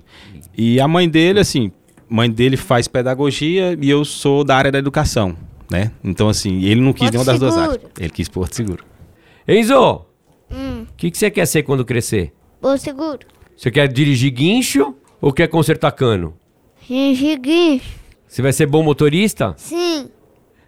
E 0.56 0.80
a 0.80 0.86
mãe 0.88 1.08
dele, 1.08 1.40
assim, 1.40 1.70
mãe 2.08 2.30
dele 2.30 2.56
faz 2.56 2.86
pedagogia 2.88 3.76
e 3.80 3.88
eu 3.90 4.04
sou 4.04 4.44
da 4.44 4.56
área 4.56 4.70
da 4.72 4.78
educação, 4.78 5.36
né? 5.70 5.90
Então, 6.02 6.28
assim, 6.28 6.62
ele 6.64 6.80
não 6.80 6.92
quis 6.92 7.10
Porto 7.10 7.12
nenhuma 7.12 7.24
das 7.24 7.38
duas 7.40 7.56
áreas. 7.56 7.80
Ele 7.98 8.10
quis 8.10 8.28
Porto 8.28 8.54
Seguro. 8.54 8.84
Enzo, 9.46 9.74
o 9.80 10.04
Hum, 10.50 10.86
que, 10.96 11.10
que 11.10 11.18
você 11.18 11.30
quer 11.30 11.46
ser 11.46 11.62
quando 11.62 11.84
crescer? 11.84 12.32
o 12.62 12.76
seguro. 12.76 13.20
Você 13.56 13.70
quer 13.70 13.88
dirigir 13.88 14.32
guincho 14.32 14.94
ou 15.20 15.32
quer 15.32 15.48
consertar 15.48 15.92
cano? 15.92 16.34
Gingiguinho. 16.86 17.80
Você 18.26 18.42
vai 18.42 18.52
ser 18.52 18.66
bom 18.66 18.82
motorista? 18.82 19.54
Sim. 19.56 20.10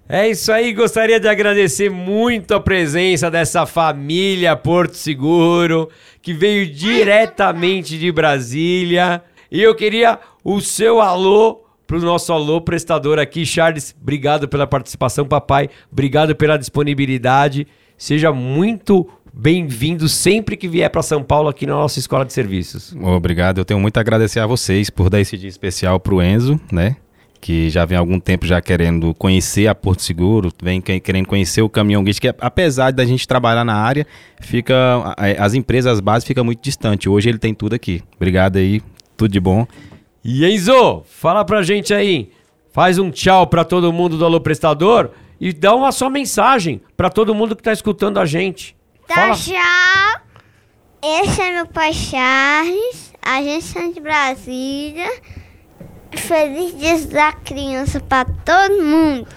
É 0.09 0.29
isso 0.29 0.53
aí, 0.53 0.73
gostaria 0.73 1.19
de 1.19 1.27
agradecer 1.27 1.91
muito 1.91 2.55
a 2.55 2.61
presença 2.61 3.29
dessa 3.29 3.67
família 3.67 4.55
Porto 4.55 4.95
Seguro, 4.95 5.89
que 6.23 6.33
veio 6.33 6.73
diretamente 6.73 7.99
de 7.99 8.13
Brasília. 8.13 9.21
E 9.51 9.61
eu 9.61 9.75
queria 9.75 10.21
o 10.45 10.61
seu 10.61 11.01
alô 11.01 11.65
pro 11.89 12.01
nosso 12.01 12.33
alô 12.33 12.61
prestador 12.61 13.19
aqui, 13.19 13.45
Charles. 13.45 13.97
Obrigado 14.01 14.49
pela 14.49 14.67
participação, 14.67 15.27
papai. 15.27 15.69
Obrigado 15.91 16.37
pela 16.37 16.57
disponibilidade. 16.57 17.67
Seja 17.99 18.33
muito 18.33 19.09
bem-vindo 19.37 20.09
sempre 20.09 20.57
que 20.57 20.67
vier 20.67 20.89
para 20.91 21.03
São 21.03 21.23
Paulo 21.23 21.49
aqui 21.49 21.67
na 21.67 21.75
nossa 21.75 21.99
escola 21.99 22.25
de 22.25 22.33
serviços. 22.33 22.95
Obrado, 23.01 23.61
eu 23.61 23.65
tenho 23.65 23.79
muito 23.79 23.99
a 23.99 24.01
agradecer 24.01 24.41
a 24.41 24.47
vocês 24.47 24.89
por 24.89 25.11
dar 25.11 25.21
esse 25.21 25.37
dia 25.37 25.49
especial 25.49 26.01
pro 26.01 26.23
Enzo, 26.23 26.59
né? 26.73 26.97
Que 27.39 27.69
já 27.69 27.85
vem 27.85 27.97
há 27.97 28.01
algum 28.01 28.19
tempo 28.19 28.47
já 28.47 28.61
querendo 28.63 29.15
conhecer 29.15 29.67
a 29.69 29.75
Porto 29.75 30.03
Seguro, 30.03 30.51
vem 30.63 30.81
que- 30.81 30.99
querendo 30.99 31.27
conhecer 31.27 31.61
o 31.61 31.69
caminhão 31.69 32.03
guiche, 32.03 32.21
que 32.21 32.35
apesar 32.41 32.93
da 32.93 33.05
gente 33.05 33.29
trabalhar 33.29 33.63
na 33.65 33.75
área, 33.75 34.07
fica 34.41 35.15
as 35.39 35.53
empresas, 35.53 35.93
as 35.93 36.01
bases 36.01 36.27
ficam 36.27 36.43
muito 36.45 36.63
distantes. 36.63 37.07
Hoje 37.07 37.29
ele 37.29 37.39
tem 37.39 37.53
tudo 37.53 37.75
aqui. 37.75 38.03
Obrigado 38.17 38.57
aí, 38.57 38.81
tudo 39.17 39.31
de 39.31 39.39
bom. 39.39 39.67
E 40.25 40.45
Enzo, 40.47 41.03
fala 41.05 41.45
pra 41.45 41.63
gente 41.63 41.93
aí. 41.93 42.31
Faz 42.73 42.99
um 42.99 43.11
tchau 43.11 43.47
pra 43.47 43.65
todo 43.65 43.93
mundo 43.93 44.17
do 44.19 44.25
Alô 44.25 44.41
Prestador 44.41 45.11
e 45.41 45.53
dá 45.53 45.75
uma 45.75 45.93
sua 45.93 46.11
mensagem 46.11 46.81
pra 46.97 47.11
todo 47.11 47.35
mundo 47.35 47.55
que 47.55 47.63
tá 47.63 47.73
escutando 47.73 48.19
a 48.19 48.25
gente. 48.27 48.75
Tá, 49.07 49.31
tchau. 49.33 50.21
Esse 51.03 51.41
é 51.41 51.53
meu 51.55 51.67
pai 51.67 51.93
Charles, 51.93 53.13
agência 53.23 53.93
de 53.93 54.01
Brasília. 54.01 55.09
Feliz 56.11 56.77
Dia 56.77 56.99
da 57.07 57.33
Criança 57.33 58.01
pra 58.01 58.25
todo 58.25 58.83
mundo. 58.83 59.29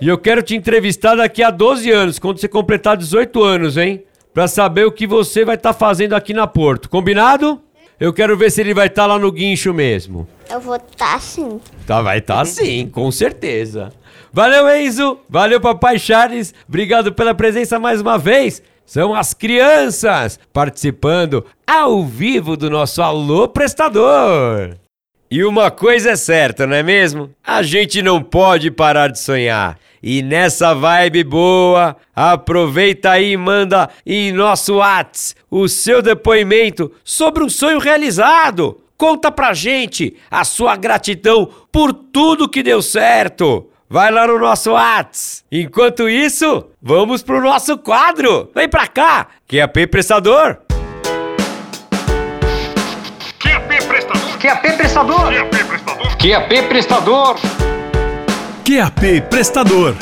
E 0.00 0.06
eu 0.06 0.18
quero 0.18 0.42
te 0.42 0.54
entrevistar 0.54 1.14
daqui 1.16 1.42
a 1.42 1.50
12 1.50 1.90
anos, 1.90 2.18
quando 2.18 2.38
você 2.38 2.48
completar 2.48 2.96
18 2.96 3.42
anos, 3.42 3.76
hein? 3.76 4.04
Pra 4.34 4.46
saber 4.46 4.84
o 4.84 4.92
que 4.92 5.06
você 5.06 5.44
vai 5.44 5.54
estar 5.56 5.72
fazendo 5.72 6.12
aqui 6.14 6.34
na 6.34 6.46
Porto. 6.46 6.90
Combinado? 6.90 7.62
Eu 7.98 8.12
quero 8.12 8.36
ver 8.36 8.50
se 8.50 8.60
ele 8.60 8.74
vai 8.74 8.86
estar 8.86 9.06
lá 9.06 9.18
no 9.18 9.32
guincho 9.32 9.72
mesmo. 9.72 10.28
Eu 10.50 10.60
vou 10.60 10.76
estar 10.76 11.14
assim. 11.14 11.60
Tá, 11.86 12.00
vai 12.02 12.18
estar 12.18 12.44
sim, 12.44 12.88
com 12.88 13.10
certeza. 13.10 13.92
Valeu, 14.32 14.68
Enzo. 14.76 15.18
Valeu, 15.28 15.60
papai 15.60 15.98
Charles. 15.98 16.54
Obrigado 16.68 17.12
pela 17.12 17.34
presença 17.34 17.78
mais 17.78 18.00
uma 18.00 18.18
vez. 18.18 18.62
São 18.88 19.14
as 19.14 19.34
crianças 19.34 20.40
participando 20.50 21.44
ao 21.66 22.06
vivo 22.06 22.56
do 22.56 22.70
nosso 22.70 23.02
Alô 23.02 23.46
Prestador. 23.46 24.78
E 25.30 25.44
uma 25.44 25.70
coisa 25.70 26.12
é 26.12 26.16
certa, 26.16 26.66
não 26.66 26.74
é 26.74 26.82
mesmo? 26.82 27.28
A 27.44 27.62
gente 27.62 28.00
não 28.00 28.22
pode 28.22 28.70
parar 28.70 29.08
de 29.08 29.18
sonhar. 29.18 29.78
E 30.02 30.22
nessa 30.22 30.72
vibe 30.72 31.22
boa, 31.22 31.98
aproveita 32.16 33.10
aí 33.10 33.32
e 33.32 33.36
manda 33.36 33.90
em 34.06 34.32
nosso 34.32 34.76
Whats 34.76 35.36
o 35.50 35.68
seu 35.68 36.00
depoimento 36.00 36.90
sobre 37.04 37.44
um 37.44 37.50
sonho 37.50 37.78
realizado. 37.78 38.80
Conta 38.96 39.30
pra 39.30 39.52
gente 39.52 40.16
a 40.30 40.46
sua 40.46 40.76
gratidão 40.76 41.50
por 41.70 41.92
tudo 41.92 42.48
que 42.48 42.62
deu 42.62 42.80
certo. 42.80 43.67
Vai 43.90 44.10
lá 44.10 44.26
no 44.26 44.38
nosso 44.38 44.72
Whats. 44.72 45.44
Enquanto 45.50 46.08
isso, 46.08 46.66
vamos 46.80 47.22
pro 47.22 47.40
nosso 47.40 47.78
quadro. 47.78 48.50
Vem 48.54 48.68
pra 48.68 48.86
cá, 48.86 49.28
QAP 49.50 49.86
Prestador. 49.86 50.58
QAP 53.40 53.84
prestador. 53.88 54.38
QAP 54.38 54.76
prestador. 54.76 55.32
QAP 55.32 55.64
prestador. 55.68 56.14
QAP 56.18 56.62
prestador. 56.68 57.36
QAP 58.68 59.22
Prestador. 59.30 59.94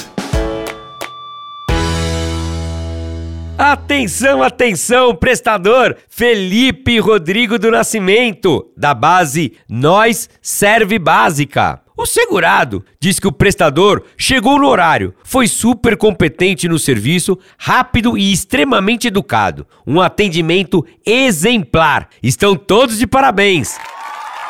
Atenção, 3.56 4.42
atenção, 4.42 5.14
prestador 5.14 5.96
Felipe 6.08 6.98
Rodrigo 6.98 7.60
do 7.60 7.70
Nascimento, 7.70 8.68
da 8.76 8.92
base 8.92 9.52
Nós 9.68 10.28
Serve 10.42 10.98
Básica. 10.98 11.80
O 11.96 12.04
segurado 12.04 12.84
diz 13.00 13.18
que 13.18 13.26
o 13.26 13.32
prestador 13.32 14.02
chegou 14.18 14.58
no 14.58 14.68
horário, 14.68 15.14
foi 15.24 15.48
super 15.48 15.96
competente 15.96 16.68
no 16.68 16.78
serviço, 16.78 17.38
rápido 17.56 18.18
e 18.18 18.30
extremamente 18.30 19.08
educado. 19.08 19.66
Um 19.86 19.98
atendimento 19.98 20.84
exemplar. 21.06 22.10
Estão 22.22 22.54
todos 22.54 22.98
de 22.98 23.06
parabéns. 23.06 23.78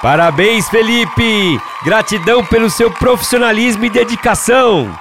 Parabéns, 0.02 0.68
Felipe! 0.68 1.60
Gratidão 1.84 2.44
pelo 2.44 2.68
seu 2.68 2.90
profissionalismo 2.90 3.84
e 3.84 3.90
dedicação. 3.90 4.92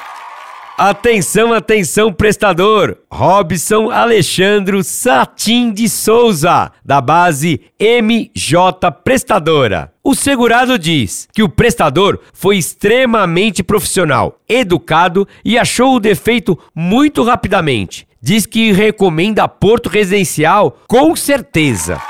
Atenção, 0.78 1.54
atenção, 1.54 2.12
prestador! 2.12 2.98
Robson 3.10 3.90
Alexandro 3.90 4.84
Satim 4.84 5.72
de 5.72 5.88
Souza, 5.88 6.70
da 6.84 7.00
base 7.00 7.62
MJ 7.80 8.92
Prestadora. 9.02 9.94
O 10.04 10.14
segurado 10.14 10.78
diz 10.78 11.30
que 11.34 11.42
o 11.42 11.48
prestador 11.48 12.20
foi 12.34 12.58
extremamente 12.58 13.64
profissional, 13.64 14.38
educado 14.50 15.26
e 15.46 15.58
achou 15.58 15.96
o 15.96 16.00
defeito 16.00 16.60
muito 16.76 17.24
rapidamente. 17.24 18.06
Diz 18.22 18.46
que 18.46 18.74
recomenda 18.74 19.48
Porto 19.48 19.88
Residencial 19.88 20.78
com 20.88 21.16
certeza. 21.16 22.02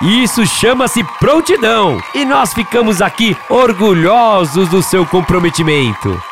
Isso 0.00 0.46
chama-se 0.46 1.02
prontidão 1.18 2.00
e 2.14 2.24
nós 2.24 2.54
ficamos 2.54 3.02
aqui 3.02 3.36
orgulhosos 3.48 4.68
do 4.68 4.80
seu 4.80 5.04
comprometimento. 5.04 6.29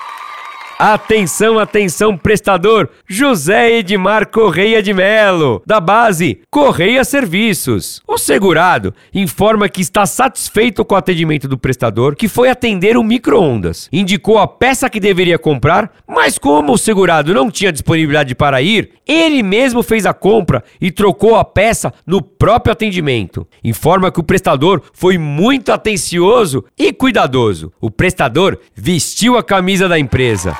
Atenção, 0.81 1.59
atenção, 1.59 2.17
prestador 2.17 2.89
José 3.05 3.79
Edmar 3.79 4.29
Correia 4.29 4.81
de 4.81 4.95
Melo, 4.95 5.61
da 5.67 5.81
base 5.81 6.41
Correia 6.49 7.03
Serviços. 7.03 8.01
O 8.07 8.17
segurado 8.17 8.95
informa 9.13 9.69
que 9.69 9.81
está 9.81 10.07
satisfeito 10.07 10.85
com 10.85 10.95
o 10.95 10.99
atendimento 10.99 11.49
do 11.49 11.59
prestador, 11.59 12.15
que 12.15 12.29
foi 12.29 12.49
atender 12.49 12.97
um 12.97 13.03
micro-ondas. 13.03 13.89
Indicou 13.93 14.39
a 14.39 14.47
peça 14.47 14.89
que 14.89 15.01
deveria 15.01 15.37
comprar, 15.37 15.91
mas 16.07 16.39
como 16.39 16.75
o 16.75 16.79
segurado 16.79 17.35
não 17.35 17.51
tinha 17.51 17.73
disponibilidade 17.73 18.37
para 18.37 18.63
ir, 18.63 18.91
ele 19.05 19.43
mesmo 19.43 19.83
fez 19.83 20.07
a 20.07 20.15
compra 20.15 20.63
e 20.81 20.93
trocou 20.93 21.35
a 21.35 21.45
peça 21.45 21.93
no 22.07 22.23
próprio 22.23 22.73
atendimento. 22.73 23.45
Informa 23.65 24.13
que 24.13 24.21
o 24.21 24.25
prestador 24.25 24.81
foi 24.93 25.19
muito 25.19 25.73
atencioso 25.73 26.65
e 26.79 26.93
cuidadoso. 26.93 27.73
O 27.81 27.91
prestador 27.91 28.57
vestiu 28.77 29.37
a 29.37 29.43
camisa 29.43 29.89
da 29.89 29.99
empresa. 29.99 30.57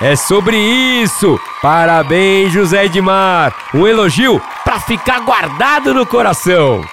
É 0.00 0.14
sobre 0.14 0.56
isso! 0.56 1.40
Parabéns, 1.60 2.52
José 2.52 2.84
Edmar! 2.84 3.52
Um 3.74 3.84
elogio 3.84 4.40
para 4.62 4.78
ficar 4.78 5.20
guardado 5.20 5.92
no 5.92 6.06
coração! 6.06 6.84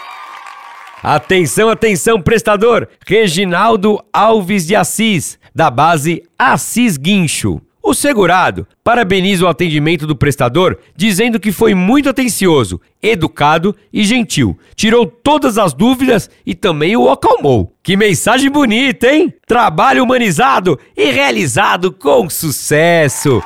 Atenção, 1.03 1.69
atenção, 1.69 2.19
prestador! 2.19 2.87
Reginaldo 3.05 4.03
Alves 4.11 4.65
de 4.65 4.75
Assis, 4.75 5.37
da 5.53 5.69
base 5.69 6.23
Assis 6.37 6.97
Guincho. 6.97 7.61
O 7.87 7.93
segurado 7.93 8.67
parabeniza 8.83 9.45
o 9.45 9.47
atendimento 9.47 10.07
do 10.07 10.15
prestador, 10.15 10.79
dizendo 10.95 11.39
que 11.39 11.51
foi 11.51 11.75
muito 11.75 12.09
atencioso, 12.09 12.81
educado 12.99 13.75
e 13.93 14.03
gentil. 14.03 14.57
Tirou 14.75 15.05
todas 15.05 15.59
as 15.59 15.71
dúvidas 15.71 16.27
e 16.43 16.55
também 16.55 16.97
o 16.97 17.11
acalmou. 17.11 17.71
Que 17.83 17.95
mensagem 17.95 18.49
bonita, 18.49 19.05
hein? 19.05 19.31
Trabalho 19.45 20.03
humanizado 20.03 20.79
e 20.97 21.11
realizado 21.11 21.91
com 21.91 22.27
sucesso. 22.27 23.39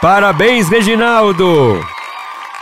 Parabéns, 0.00 0.70
Reginaldo! 0.70 1.78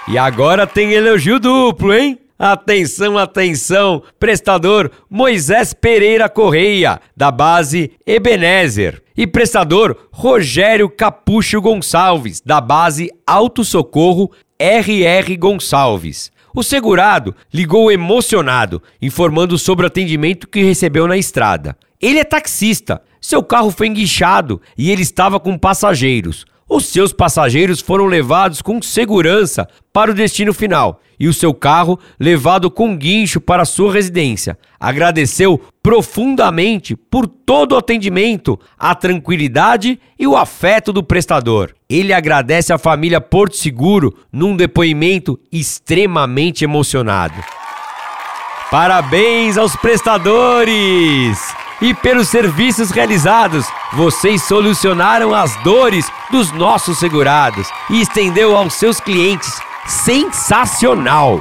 E 0.09 0.19
agora 0.19 0.67
tem 0.67 0.93
elogio 0.93 1.39
duplo, 1.39 1.95
hein? 1.95 2.19
Atenção, 2.43 3.19
atenção, 3.19 4.03
prestador 4.19 4.91
Moisés 5.11 5.75
Pereira 5.75 6.27
Correia, 6.27 6.99
da 7.15 7.31
base 7.31 7.93
Ebenezer. 8.07 9.03
E 9.15 9.27
prestador 9.27 10.09
Rogério 10.11 10.89
Capucho 10.89 11.61
Gonçalves, 11.61 12.41
da 12.41 12.59
base 12.59 13.11
Alto 13.27 13.63
Socorro 13.63 14.31
RR 14.59 15.37
Gonçalves. 15.39 16.33
O 16.55 16.63
segurado 16.63 17.37
ligou 17.53 17.93
emocionado, 17.93 18.83
informando 19.03 19.59
sobre 19.59 19.85
o 19.85 19.89
atendimento 19.89 20.49
que 20.49 20.63
recebeu 20.63 21.07
na 21.07 21.19
estrada. 21.19 21.77
Ele 22.01 22.21
é 22.21 22.25
taxista, 22.25 23.03
seu 23.21 23.43
carro 23.43 23.71
foi 23.71 23.89
enguichado 23.89 24.63
e 24.79 24.91
ele 24.91 25.03
estava 25.03 25.39
com 25.39 25.59
passageiros. 25.59 26.47
Os 26.73 26.87
seus 26.87 27.13
passageiros 27.13 27.81
foram 27.81 28.07
levados 28.07 28.63
com 28.63 28.81
segurança 28.81 29.69
para 29.93 30.13
o 30.13 30.15
destino 30.15 30.55
final 30.55 31.01
e 31.19 31.27
o 31.27 31.35
seu 31.35 31.53
carro 31.53 31.99
levado 32.19 32.71
com 32.71 32.97
guincho 32.97 33.41
para 33.41 33.65
sua 33.65 33.93
residência. 33.93 34.57
Agradeceu 34.79 35.61
profundamente 35.83 36.95
por 36.95 37.27
todo 37.27 37.73
o 37.73 37.77
atendimento, 37.77 38.57
a 38.79 38.95
tranquilidade 38.95 39.99
e 40.17 40.29
o 40.29 40.37
afeto 40.37 40.93
do 40.93 41.03
prestador. 41.03 41.75
Ele 41.89 42.13
agradece 42.13 42.73
à 42.73 42.79
família 42.79 43.21
Porto 43.21 43.57
Seguro 43.57 44.17
num 44.33 44.55
depoimento 44.55 45.41
extremamente 45.51 46.63
emocionado. 46.63 47.43
Parabéns 48.71 49.59
aos 49.59 49.75
prestadores! 49.75 51.60
E 51.81 51.95
pelos 51.95 52.29
serviços 52.29 52.91
realizados. 52.91 53.67
Vocês 53.93 54.43
solucionaram 54.43 55.35
as 55.35 55.55
dores 55.63 56.11
dos 56.31 56.53
nossos 56.53 56.99
segurados 56.99 57.69
e 57.89 58.01
estendeu 58.01 58.57
aos 58.57 58.75
seus 58.75 59.01
clientes. 59.01 59.61
Sensacional! 59.87 61.41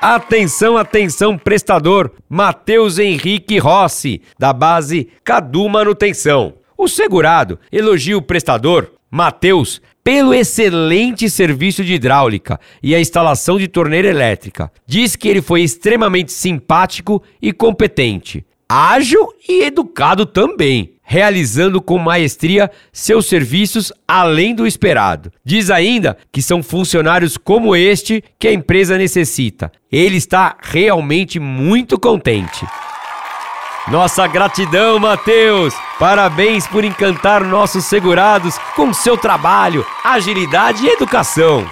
Atenção, 0.00 0.76
atenção, 0.76 1.38
prestador 1.38 2.10
Matheus 2.28 2.98
Henrique 2.98 3.58
Rossi, 3.58 4.20
da 4.36 4.52
base 4.52 5.08
Cadu 5.22 5.68
Manutenção. 5.68 6.54
O 6.76 6.88
segurado 6.88 7.56
elogia 7.70 8.18
o 8.18 8.22
prestador, 8.22 8.90
Matheus, 9.08 9.80
pelo 10.02 10.34
excelente 10.34 11.30
serviço 11.30 11.84
de 11.84 11.94
hidráulica 11.94 12.58
e 12.82 12.94
a 12.94 13.00
instalação 13.00 13.58
de 13.58 13.68
torneira 13.68 14.08
elétrica. 14.08 14.72
Diz 14.84 15.14
que 15.14 15.28
ele 15.28 15.40
foi 15.40 15.62
extremamente 15.62 16.32
simpático 16.32 17.22
e 17.40 17.52
competente, 17.52 18.44
ágil 18.72 19.28
e 19.46 19.64
educado 19.64 20.24
também, 20.24 20.94
realizando 21.02 21.78
com 21.78 21.98
maestria 21.98 22.70
seus 22.90 23.26
serviços 23.26 23.92
além 24.08 24.54
do 24.54 24.66
esperado. 24.66 25.30
Diz 25.44 25.70
ainda 25.70 26.16
que 26.32 26.40
são 26.40 26.62
funcionários 26.62 27.36
como 27.36 27.76
este 27.76 28.24
que 28.38 28.48
a 28.48 28.52
empresa 28.52 28.96
necessita. 28.96 29.70
Ele 29.90 30.16
está 30.16 30.56
realmente 30.62 31.38
muito 31.38 32.00
contente. 32.00 32.66
Nossa 33.88 34.26
gratidão, 34.26 34.98
Matheus! 34.98 35.74
Parabéns 35.98 36.66
por 36.66 36.82
encantar 36.82 37.44
nossos 37.44 37.84
segurados 37.84 38.56
com 38.74 38.90
seu 38.94 39.18
trabalho, 39.18 39.84
agilidade 40.02 40.86
e 40.86 40.88
educação. 40.88 41.68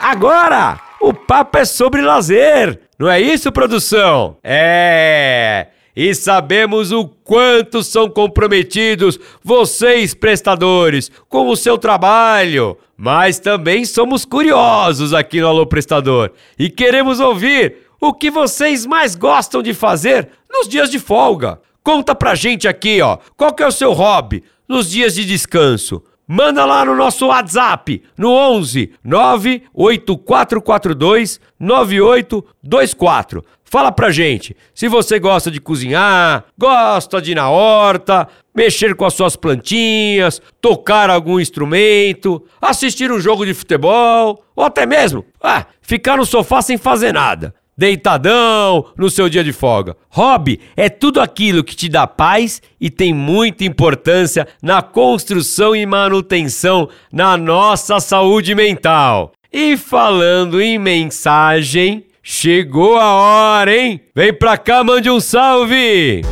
Agora, 0.00 0.80
o 0.98 1.12
papo 1.12 1.58
é 1.58 1.64
sobre 1.66 2.00
lazer, 2.00 2.80
não 2.98 3.06
é 3.06 3.20
isso, 3.20 3.52
produção? 3.52 4.38
É! 4.42 5.75
E 5.96 6.14
sabemos 6.14 6.92
o 6.92 7.06
quanto 7.06 7.82
são 7.82 8.10
comprometidos 8.10 9.18
vocês, 9.42 10.12
prestadores, 10.12 11.10
com 11.26 11.48
o 11.48 11.56
seu 11.56 11.78
trabalho. 11.78 12.76
Mas 12.96 13.38
também 13.38 13.86
somos 13.86 14.26
curiosos 14.26 15.14
aqui 15.14 15.40
no 15.40 15.48
Alô 15.48 15.66
Prestador 15.66 16.32
e 16.58 16.68
queremos 16.68 17.18
ouvir 17.18 17.76
o 17.98 18.12
que 18.12 18.30
vocês 18.30 18.84
mais 18.84 19.14
gostam 19.14 19.62
de 19.62 19.72
fazer 19.72 20.28
nos 20.50 20.68
dias 20.68 20.90
de 20.90 20.98
folga. 20.98 21.60
Conta 21.82 22.14
pra 22.14 22.34
gente 22.34 22.68
aqui, 22.68 23.00
ó, 23.00 23.18
qual 23.36 23.54
que 23.54 23.62
é 23.62 23.66
o 23.66 23.72
seu 23.72 23.92
hobby 23.92 24.42
nos 24.68 24.90
dias 24.90 25.14
de 25.14 25.24
descanso? 25.24 26.02
Manda 26.28 26.64
lá 26.64 26.84
no 26.84 26.96
nosso 26.96 27.28
WhatsApp, 27.28 28.02
no 28.18 28.32
11 28.32 28.92
98442 29.04 31.40
9824. 31.58 33.44
Fala 33.64 33.92
pra 33.92 34.10
gente 34.10 34.56
se 34.74 34.88
você 34.88 35.20
gosta 35.20 35.50
de 35.50 35.60
cozinhar, 35.60 36.44
gosta 36.58 37.22
de 37.22 37.32
ir 37.32 37.36
na 37.36 37.48
horta, 37.48 38.28
mexer 38.54 38.94
com 38.96 39.04
as 39.04 39.14
suas 39.14 39.36
plantinhas, 39.36 40.42
tocar 40.60 41.10
algum 41.10 41.38
instrumento, 41.38 42.42
assistir 42.60 43.12
um 43.12 43.20
jogo 43.20 43.46
de 43.46 43.54
futebol, 43.54 44.42
ou 44.54 44.64
até 44.64 44.84
mesmo, 44.84 45.24
ah, 45.40 45.64
ficar 45.80 46.16
no 46.16 46.26
sofá 46.26 46.60
sem 46.60 46.76
fazer 46.76 47.12
nada 47.12 47.54
deitadão 47.76 48.86
no 48.96 49.10
seu 49.10 49.28
dia 49.28 49.44
de 49.44 49.52
folga. 49.52 49.96
Hobby 50.08 50.60
é 50.76 50.88
tudo 50.88 51.20
aquilo 51.20 51.62
que 51.62 51.76
te 51.76 51.88
dá 51.88 52.06
paz 52.06 52.62
e 52.80 52.88
tem 52.88 53.12
muita 53.12 53.64
importância 53.64 54.46
na 54.62 54.80
construção 54.80 55.74
e 55.76 55.84
manutenção 55.84 56.88
na 57.12 57.36
nossa 57.36 58.00
saúde 58.00 58.54
mental. 58.54 59.32
E 59.52 59.76
falando 59.76 60.60
em 60.60 60.78
mensagem, 60.78 62.04
chegou 62.22 62.98
a 62.98 63.12
hora, 63.12 63.76
hein? 63.76 64.00
Vem 64.14 64.32
pra 64.32 64.56
cá, 64.56 64.82
mande 64.82 65.10
um 65.10 65.20
salve! 65.20 66.22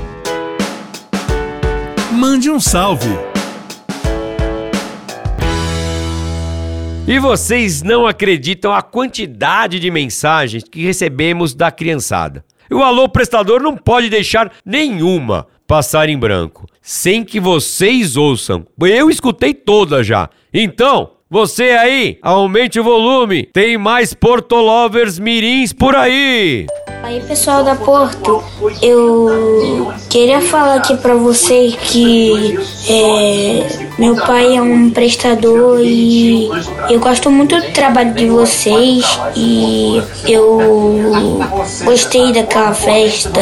Mande 2.13 2.49
um 2.49 2.61
salve. 2.61 3.34
E 7.07 7.19
vocês 7.19 7.83
não 7.83 8.07
acreditam 8.07 8.73
a 8.73 8.81
quantidade 8.81 9.79
de 9.79 9.91
mensagens 9.91 10.65
que 10.65 10.83
recebemos 10.83 11.53
da 11.53 11.71
criançada. 11.71 12.43
O 12.71 12.83
alô 12.83 13.07
prestador 13.11 13.63
não 13.63 13.77
pode 13.77 14.09
deixar 14.09 14.51
nenhuma 14.65 15.47
passar 15.67 16.09
em 16.09 16.19
branco, 16.19 16.67
sem 16.81 17.23
que 17.23 17.39
vocês 17.39 18.17
ouçam. 18.17 18.67
Eu 18.81 19.11
escutei 19.11 19.53
todas 19.53 20.07
já. 20.07 20.31
Então, 20.53 21.11
você 21.35 21.71
aí, 21.71 22.17
aumente 22.23 22.79
o 22.79 22.85
volume. 22.85 23.49
Tem 23.53 23.77
mais 23.77 24.15
Portolovers 24.15 25.19
mirins 25.19 25.73
por 25.73 25.97
aí. 25.97 26.65
Aí 27.03 27.21
pessoal 27.21 27.63
da 27.63 27.75
Porto, 27.75 28.43
eu 28.81 29.93
queria 30.09 30.41
falar 30.41 30.77
aqui 30.77 30.97
pra 30.97 31.15
vocês 31.15 31.75
que 31.75 32.59
é, 32.89 33.69
meu 33.99 34.17
pai 34.17 34.57
é 34.57 34.63
um 34.63 34.89
prestador 34.89 35.81
e 35.83 36.49
eu 36.89 36.99
gosto 37.01 37.31
muito 37.31 37.61
do 37.61 37.73
trabalho 37.73 38.15
de 38.15 38.27
vocês 38.27 39.05
e 39.37 40.03
eu 40.27 41.41
gostei 41.85 42.33
daquela 42.33 42.73
festa 42.73 43.41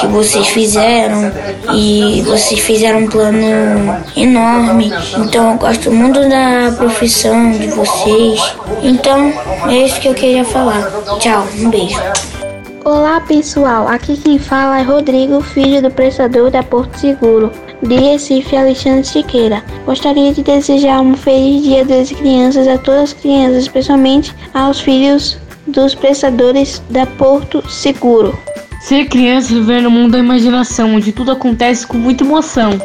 que 0.00 0.06
vocês 0.06 0.48
fizeram 0.48 1.30
e 1.74 2.22
vocês 2.22 2.60
fizeram 2.60 3.00
um 3.00 3.08
plano 3.08 4.02
enorme. 4.16 4.90
Então 5.18 5.50
eu 5.50 5.58
gosto 5.58 5.92
muito 5.92 6.18
da 6.30 6.72
profissão 6.78 7.31
de 7.58 7.68
vocês. 7.68 8.40
Então 8.82 9.32
é 9.68 9.86
isso 9.86 10.00
que 10.00 10.08
eu 10.08 10.14
queria 10.14 10.44
falar. 10.44 10.82
Tchau, 11.18 11.46
um 11.58 11.70
beijo. 11.70 11.98
Olá 12.84 13.20
pessoal, 13.20 13.86
aqui 13.86 14.16
quem 14.16 14.38
fala 14.38 14.80
é 14.80 14.82
Rodrigo, 14.82 15.40
filho 15.40 15.80
do 15.80 15.90
prestador 15.90 16.50
da 16.50 16.64
Porto 16.64 16.98
Seguro, 16.98 17.50
de 17.80 17.94
Recife, 17.94 18.56
Alexandre 18.56 19.04
Siqueira. 19.04 19.62
Gostaria 19.86 20.32
de 20.32 20.42
desejar 20.42 21.00
um 21.00 21.16
feliz 21.16 21.62
Dia 21.62 21.84
das 21.84 22.10
Crianças 22.10 22.66
a 22.66 22.76
todas 22.76 23.04
as 23.04 23.12
crianças, 23.12 23.62
especialmente 23.62 24.34
aos 24.52 24.80
filhos 24.80 25.38
dos 25.68 25.94
prestadores 25.94 26.82
da 26.90 27.06
Porto 27.06 27.66
Seguro. 27.70 28.36
Ser 28.80 29.06
criança 29.06 29.52
e 29.52 29.60
viver 29.60 29.80
no 29.80 29.90
mundo 29.90 30.12
da 30.12 30.18
imaginação, 30.18 30.96
onde 30.96 31.12
tudo 31.12 31.30
acontece 31.30 31.86
com 31.86 31.96
muita 31.96 32.24
emoção. 32.24 32.80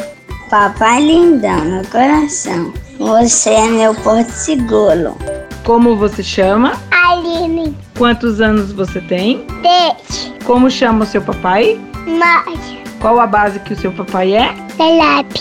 Papai 0.47 1.01
lindão 1.01 1.65
no 1.65 1.87
coração, 1.87 2.71
você 2.97 3.51
é 3.51 3.67
meu 3.67 3.93
porto 3.95 4.29
seguro. 4.31 5.15
Como 5.63 5.95
você 5.95 6.23
chama? 6.23 6.73
Aline. 6.91 7.75
Quantos 7.97 8.41
anos 8.41 8.71
você 8.71 9.01
tem? 9.01 9.45
Dete. 9.61 10.33
Como 10.45 10.69
chama 10.69 11.03
o 11.03 11.07
seu 11.07 11.21
papai? 11.21 11.79
Mágia. 12.05 12.83
Qual 12.99 13.19
a 13.19 13.27
base 13.27 13.59
que 13.59 13.73
o 13.73 13.77
seu 13.77 13.91
papai 13.91 14.33
é? 14.33 14.53
Telep. 14.77 15.39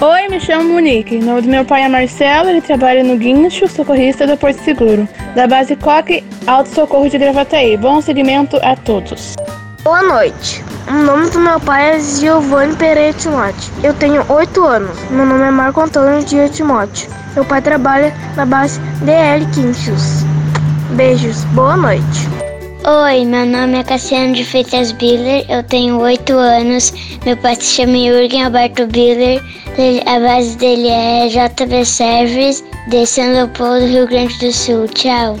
Oi, 0.00 0.28
me 0.28 0.40
chamo 0.40 0.72
Monique. 0.72 1.16
O 1.16 1.24
nome 1.24 1.42
do 1.42 1.48
meu 1.48 1.64
pai 1.64 1.82
é 1.82 1.88
Marcelo, 1.88 2.50
ele 2.50 2.60
trabalha 2.60 3.02
no 3.02 3.16
Guincho, 3.16 3.68
socorrista 3.68 4.26
da 4.26 4.36
Porto 4.36 4.58
Seguro, 4.58 5.08
da 5.34 5.46
base 5.46 5.76
Coque 5.76 6.24
Alto 6.46 6.68
Socorro 6.70 7.08
de 7.08 7.18
Gravataí. 7.18 7.76
Bom 7.76 8.00
segmento 8.00 8.56
a 8.62 8.76
todos. 8.76 9.34
Boa 9.82 10.02
noite. 10.02 10.73
O 10.86 10.92
nome 10.92 11.30
do 11.30 11.40
meu 11.40 11.58
pai 11.58 11.96
é 11.96 12.00
Giovanni 12.00 12.76
Pereira 12.76 13.16
Timóteo. 13.16 13.72
Eu 13.82 13.94
tenho 13.94 14.24
8 14.28 14.64
anos. 14.64 14.98
Meu 15.10 15.24
nome 15.24 15.44
é 15.44 15.50
Marco 15.50 15.80
Antônio 15.80 16.22
Dia 16.24 16.48
Timóteo. 16.48 17.08
Meu 17.34 17.44
pai 17.44 17.62
trabalha 17.62 18.14
na 18.36 18.44
base 18.44 18.78
DL 19.02 19.46
Quinchos. 19.54 20.22
Beijos, 20.90 21.42
boa 21.54 21.76
noite. 21.76 22.28
Oi, 22.86 23.24
meu 23.24 23.46
nome 23.46 23.78
é 23.78 23.82
Cassiano 23.82 24.34
de 24.34 24.44
Freitas 24.44 24.92
Biller, 24.92 25.46
eu 25.48 25.62
tenho 25.62 25.98
8 25.98 26.34
anos, 26.34 26.92
meu 27.24 27.34
pai 27.38 27.56
se 27.56 27.64
chama 27.64 27.96
Jürgen 27.96 28.44
Alberto 28.44 28.86
Biller, 28.86 29.42
a 30.04 30.20
base 30.20 30.54
dele 30.58 30.88
é 30.88 31.28
JB 31.28 31.86
Service, 31.86 32.62
de 32.88 33.06
São 33.06 33.32
Leopoldo, 33.32 33.86
Rio 33.86 34.06
Grande 34.06 34.38
do 34.38 34.52
Sul. 34.52 34.86
Tchau. 34.88 35.38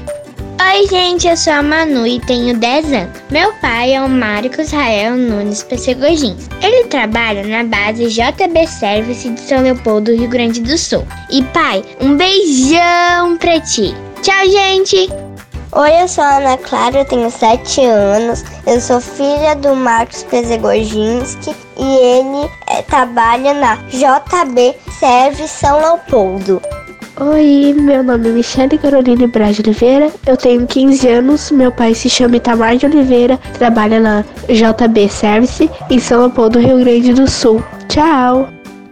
Oi, 0.66 0.88
gente, 0.88 1.28
eu 1.28 1.36
sou 1.36 1.52
a 1.52 1.62
Manu 1.62 2.06
e 2.06 2.18
tenho 2.20 2.56
10 2.56 2.92
anos. 2.92 3.22
Meu 3.30 3.52
pai 3.60 3.92
é 3.92 4.02
o 4.02 4.08
Marcos 4.08 4.66
Israel 4.66 5.14
Nunes 5.14 5.62
Pessegojins. 5.62 6.48
Ele 6.62 6.84
trabalha 6.84 7.46
na 7.46 7.62
base 7.64 8.08
JB 8.08 8.66
Service 8.66 9.28
de 9.28 9.40
São 9.40 9.62
Leopoldo, 9.62 10.16
Rio 10.16 10.28
Grande 10.28 10.62
do 10.62 10.76
Sul. 10.78 11.06
E 11.30 11.42
pai, 11.44 11.84
um 12.00 12.16
beijão 12.16 13.36
pra 13.36 13.60
ti. 13.60 13.94
Tchau, 14.22 14.48
gente! 14.48 15.10
Oi, 15.72 16.02
eu 16.02 16.08
sou 16.08 16.24
a 16.24 16.38
Ana 16.38 16.56
Clara, 16.56 17.00
eu 17.00 17.04
tenho 17.04 17.30
7 17.30 17.84
anos. 17.84 18.42
Eu 18.66 18.80
sou 18.80 19.00
filha 19.00 19.54
do 19.54 19.76
Marcos 19.76 20.22
Pezegoginski 20.24 21.54
e 21.76 21.96
ele 21.96 22.50
é, 22.68 22.80
trabalha 22.82 23.52
na 23.52 23.76
JB 23.90 24.74
Serve 24.98 25.46
São 25.46 25.78
Leopoldo. 25.78 26.60
Oi, 27.16 27.72
meu 27.74 28.02
nome 28.02 28.28
é 28.28 28.32
Michele 28.32 28.76
Caroline 28.76 29.28
Braz 29.28 29.54
de 29.54 29.62
Oliveira, 29.62 30.10
eu 30.26 30.36
tenho 30.36 30.66
15 30.66 31.08
anos, 31.08 31.50
meu 31.52 31.70
pai 31.70 31.94
se 31.94 32.10
chama 32.10 32.38
Itamar 32.38 32.76
de 32.76 32.86
Oliveira, 32.86 33.36
trabalha 33.56 34.00
na 34.00 34.24
JB 34.48 35.08
Service 35.08 35.70
em 35.88 36.00
São 36.00 36.22
Leopoldo, 36.22 36.58
Rio 36.58 36.80
Grande 36.80 37.14
do 37.14 37.30
Sul. 37.30 37.62
Tchau! 37.88 38.48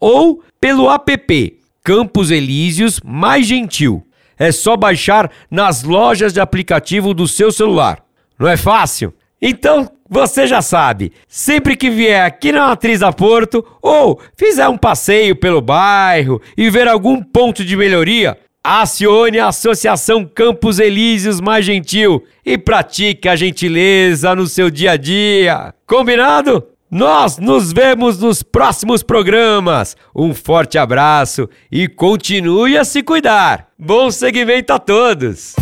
ou 0.00 0.42
pelo 0.60 0.90
app 0.90 1.58
Campos 1.82 2.30
Elíseos 2.30 3.00
Mais 3.04 3.46
Gentil. 3.46 4.04
É 4.38 4.52
só 4.52 4.76
baixar 4.76 5.30
nas 5.50 5.82
lojas 5.82 6.32
de 6.32 6.40
aplicativo 6.40 7.12
do 7.12 7.26
seu 7.26 7.50
celular. 7.50 8.04
Não 8.38 8.46
é 8.46 8.56
fácil? 8.56 9.12
Então, 9.40 9.90
você 10.08 10.46
já 10.46 10.62
sabe, 10.62 11.12
sempre 11.28 11.76
que 11.76 11.90
vier 11.90 12.24
aqui 12.24 12.50
na 12.50 12.68
Matriz 12.68 13.00
da 13.00 13.12
Porto 13.12 13.64
ou 13.82 14.20
fizer 14.36 14.68
um 14.68 14.76
passeio 14.76 15.36
pelo 15.36 15.60
bairro 15.60 16.40
e 16.56 16.70
ver 16.70 16.88
algum 16.88 17.22
ponto 17.22 17.64
de 17.64 17.76
melhoria, 17.76 18.38
acione 18.62 19.38
a 19.38 19.48
Associação 19.48 20.24
Campos 20.24 20.78
Elíseos 20.78 21.40
Mais 21.40 21.64
Gentil 21.64 22.24
e 22.44 22.58
pratique 22.58 23.28
a 23.28 23.36
gentileza 23.36 24.34
no 24.34 24.46
seu 24.46 24.70
dia 24.70 24.92
a 24.92 24.96
dia. 24.96 25.74
Combinado? 25.86 26.64
Nós 26.90 27.36
nos 27.36 27.70
vemos 27.70 28.18
nos 28.18 28.42
próximos 28.42 29.02
programas. 29.02 29.94
Um 30.16 30.32
forte 30.32 30.78
abraço 30.78 31.48
e 31.70 31.86
continue 31.86 32.78
a 32.78 32.84
se 32.84 33.02
cuidar. 33.02 33.68
Bom 33.78 34.10
segmento 34.10 34.72
a 34.72 34.78
todos. 34.78 35.54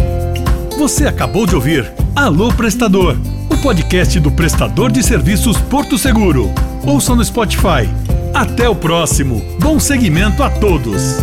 Você 0.78 1.06
acabou 1.06 1.44
de 1.44 1.56
ouvir 1.56 1.92
Alô 2.14 2.52
Prestador, 2.52 3.16
o 3.50 3.56
podcast 3.60 4.20
do 4.20 4.30
prestador 4.30 4.92
de 4.92 5.02
serviços 5.02 5.56
Porto 5.62 5.98
Seguro. 5.98 6.52
Ouça 6.86 7.14
no 7.14 7.24
Spotify. 7.24 7.88
Até 8.32 8.68
o 8.68 8.76
próximo. 8.76 9.42
Bom 9.58 9.80
segmento 9.80 10.44
a 10.44 10.50
todos. 10.50 11.16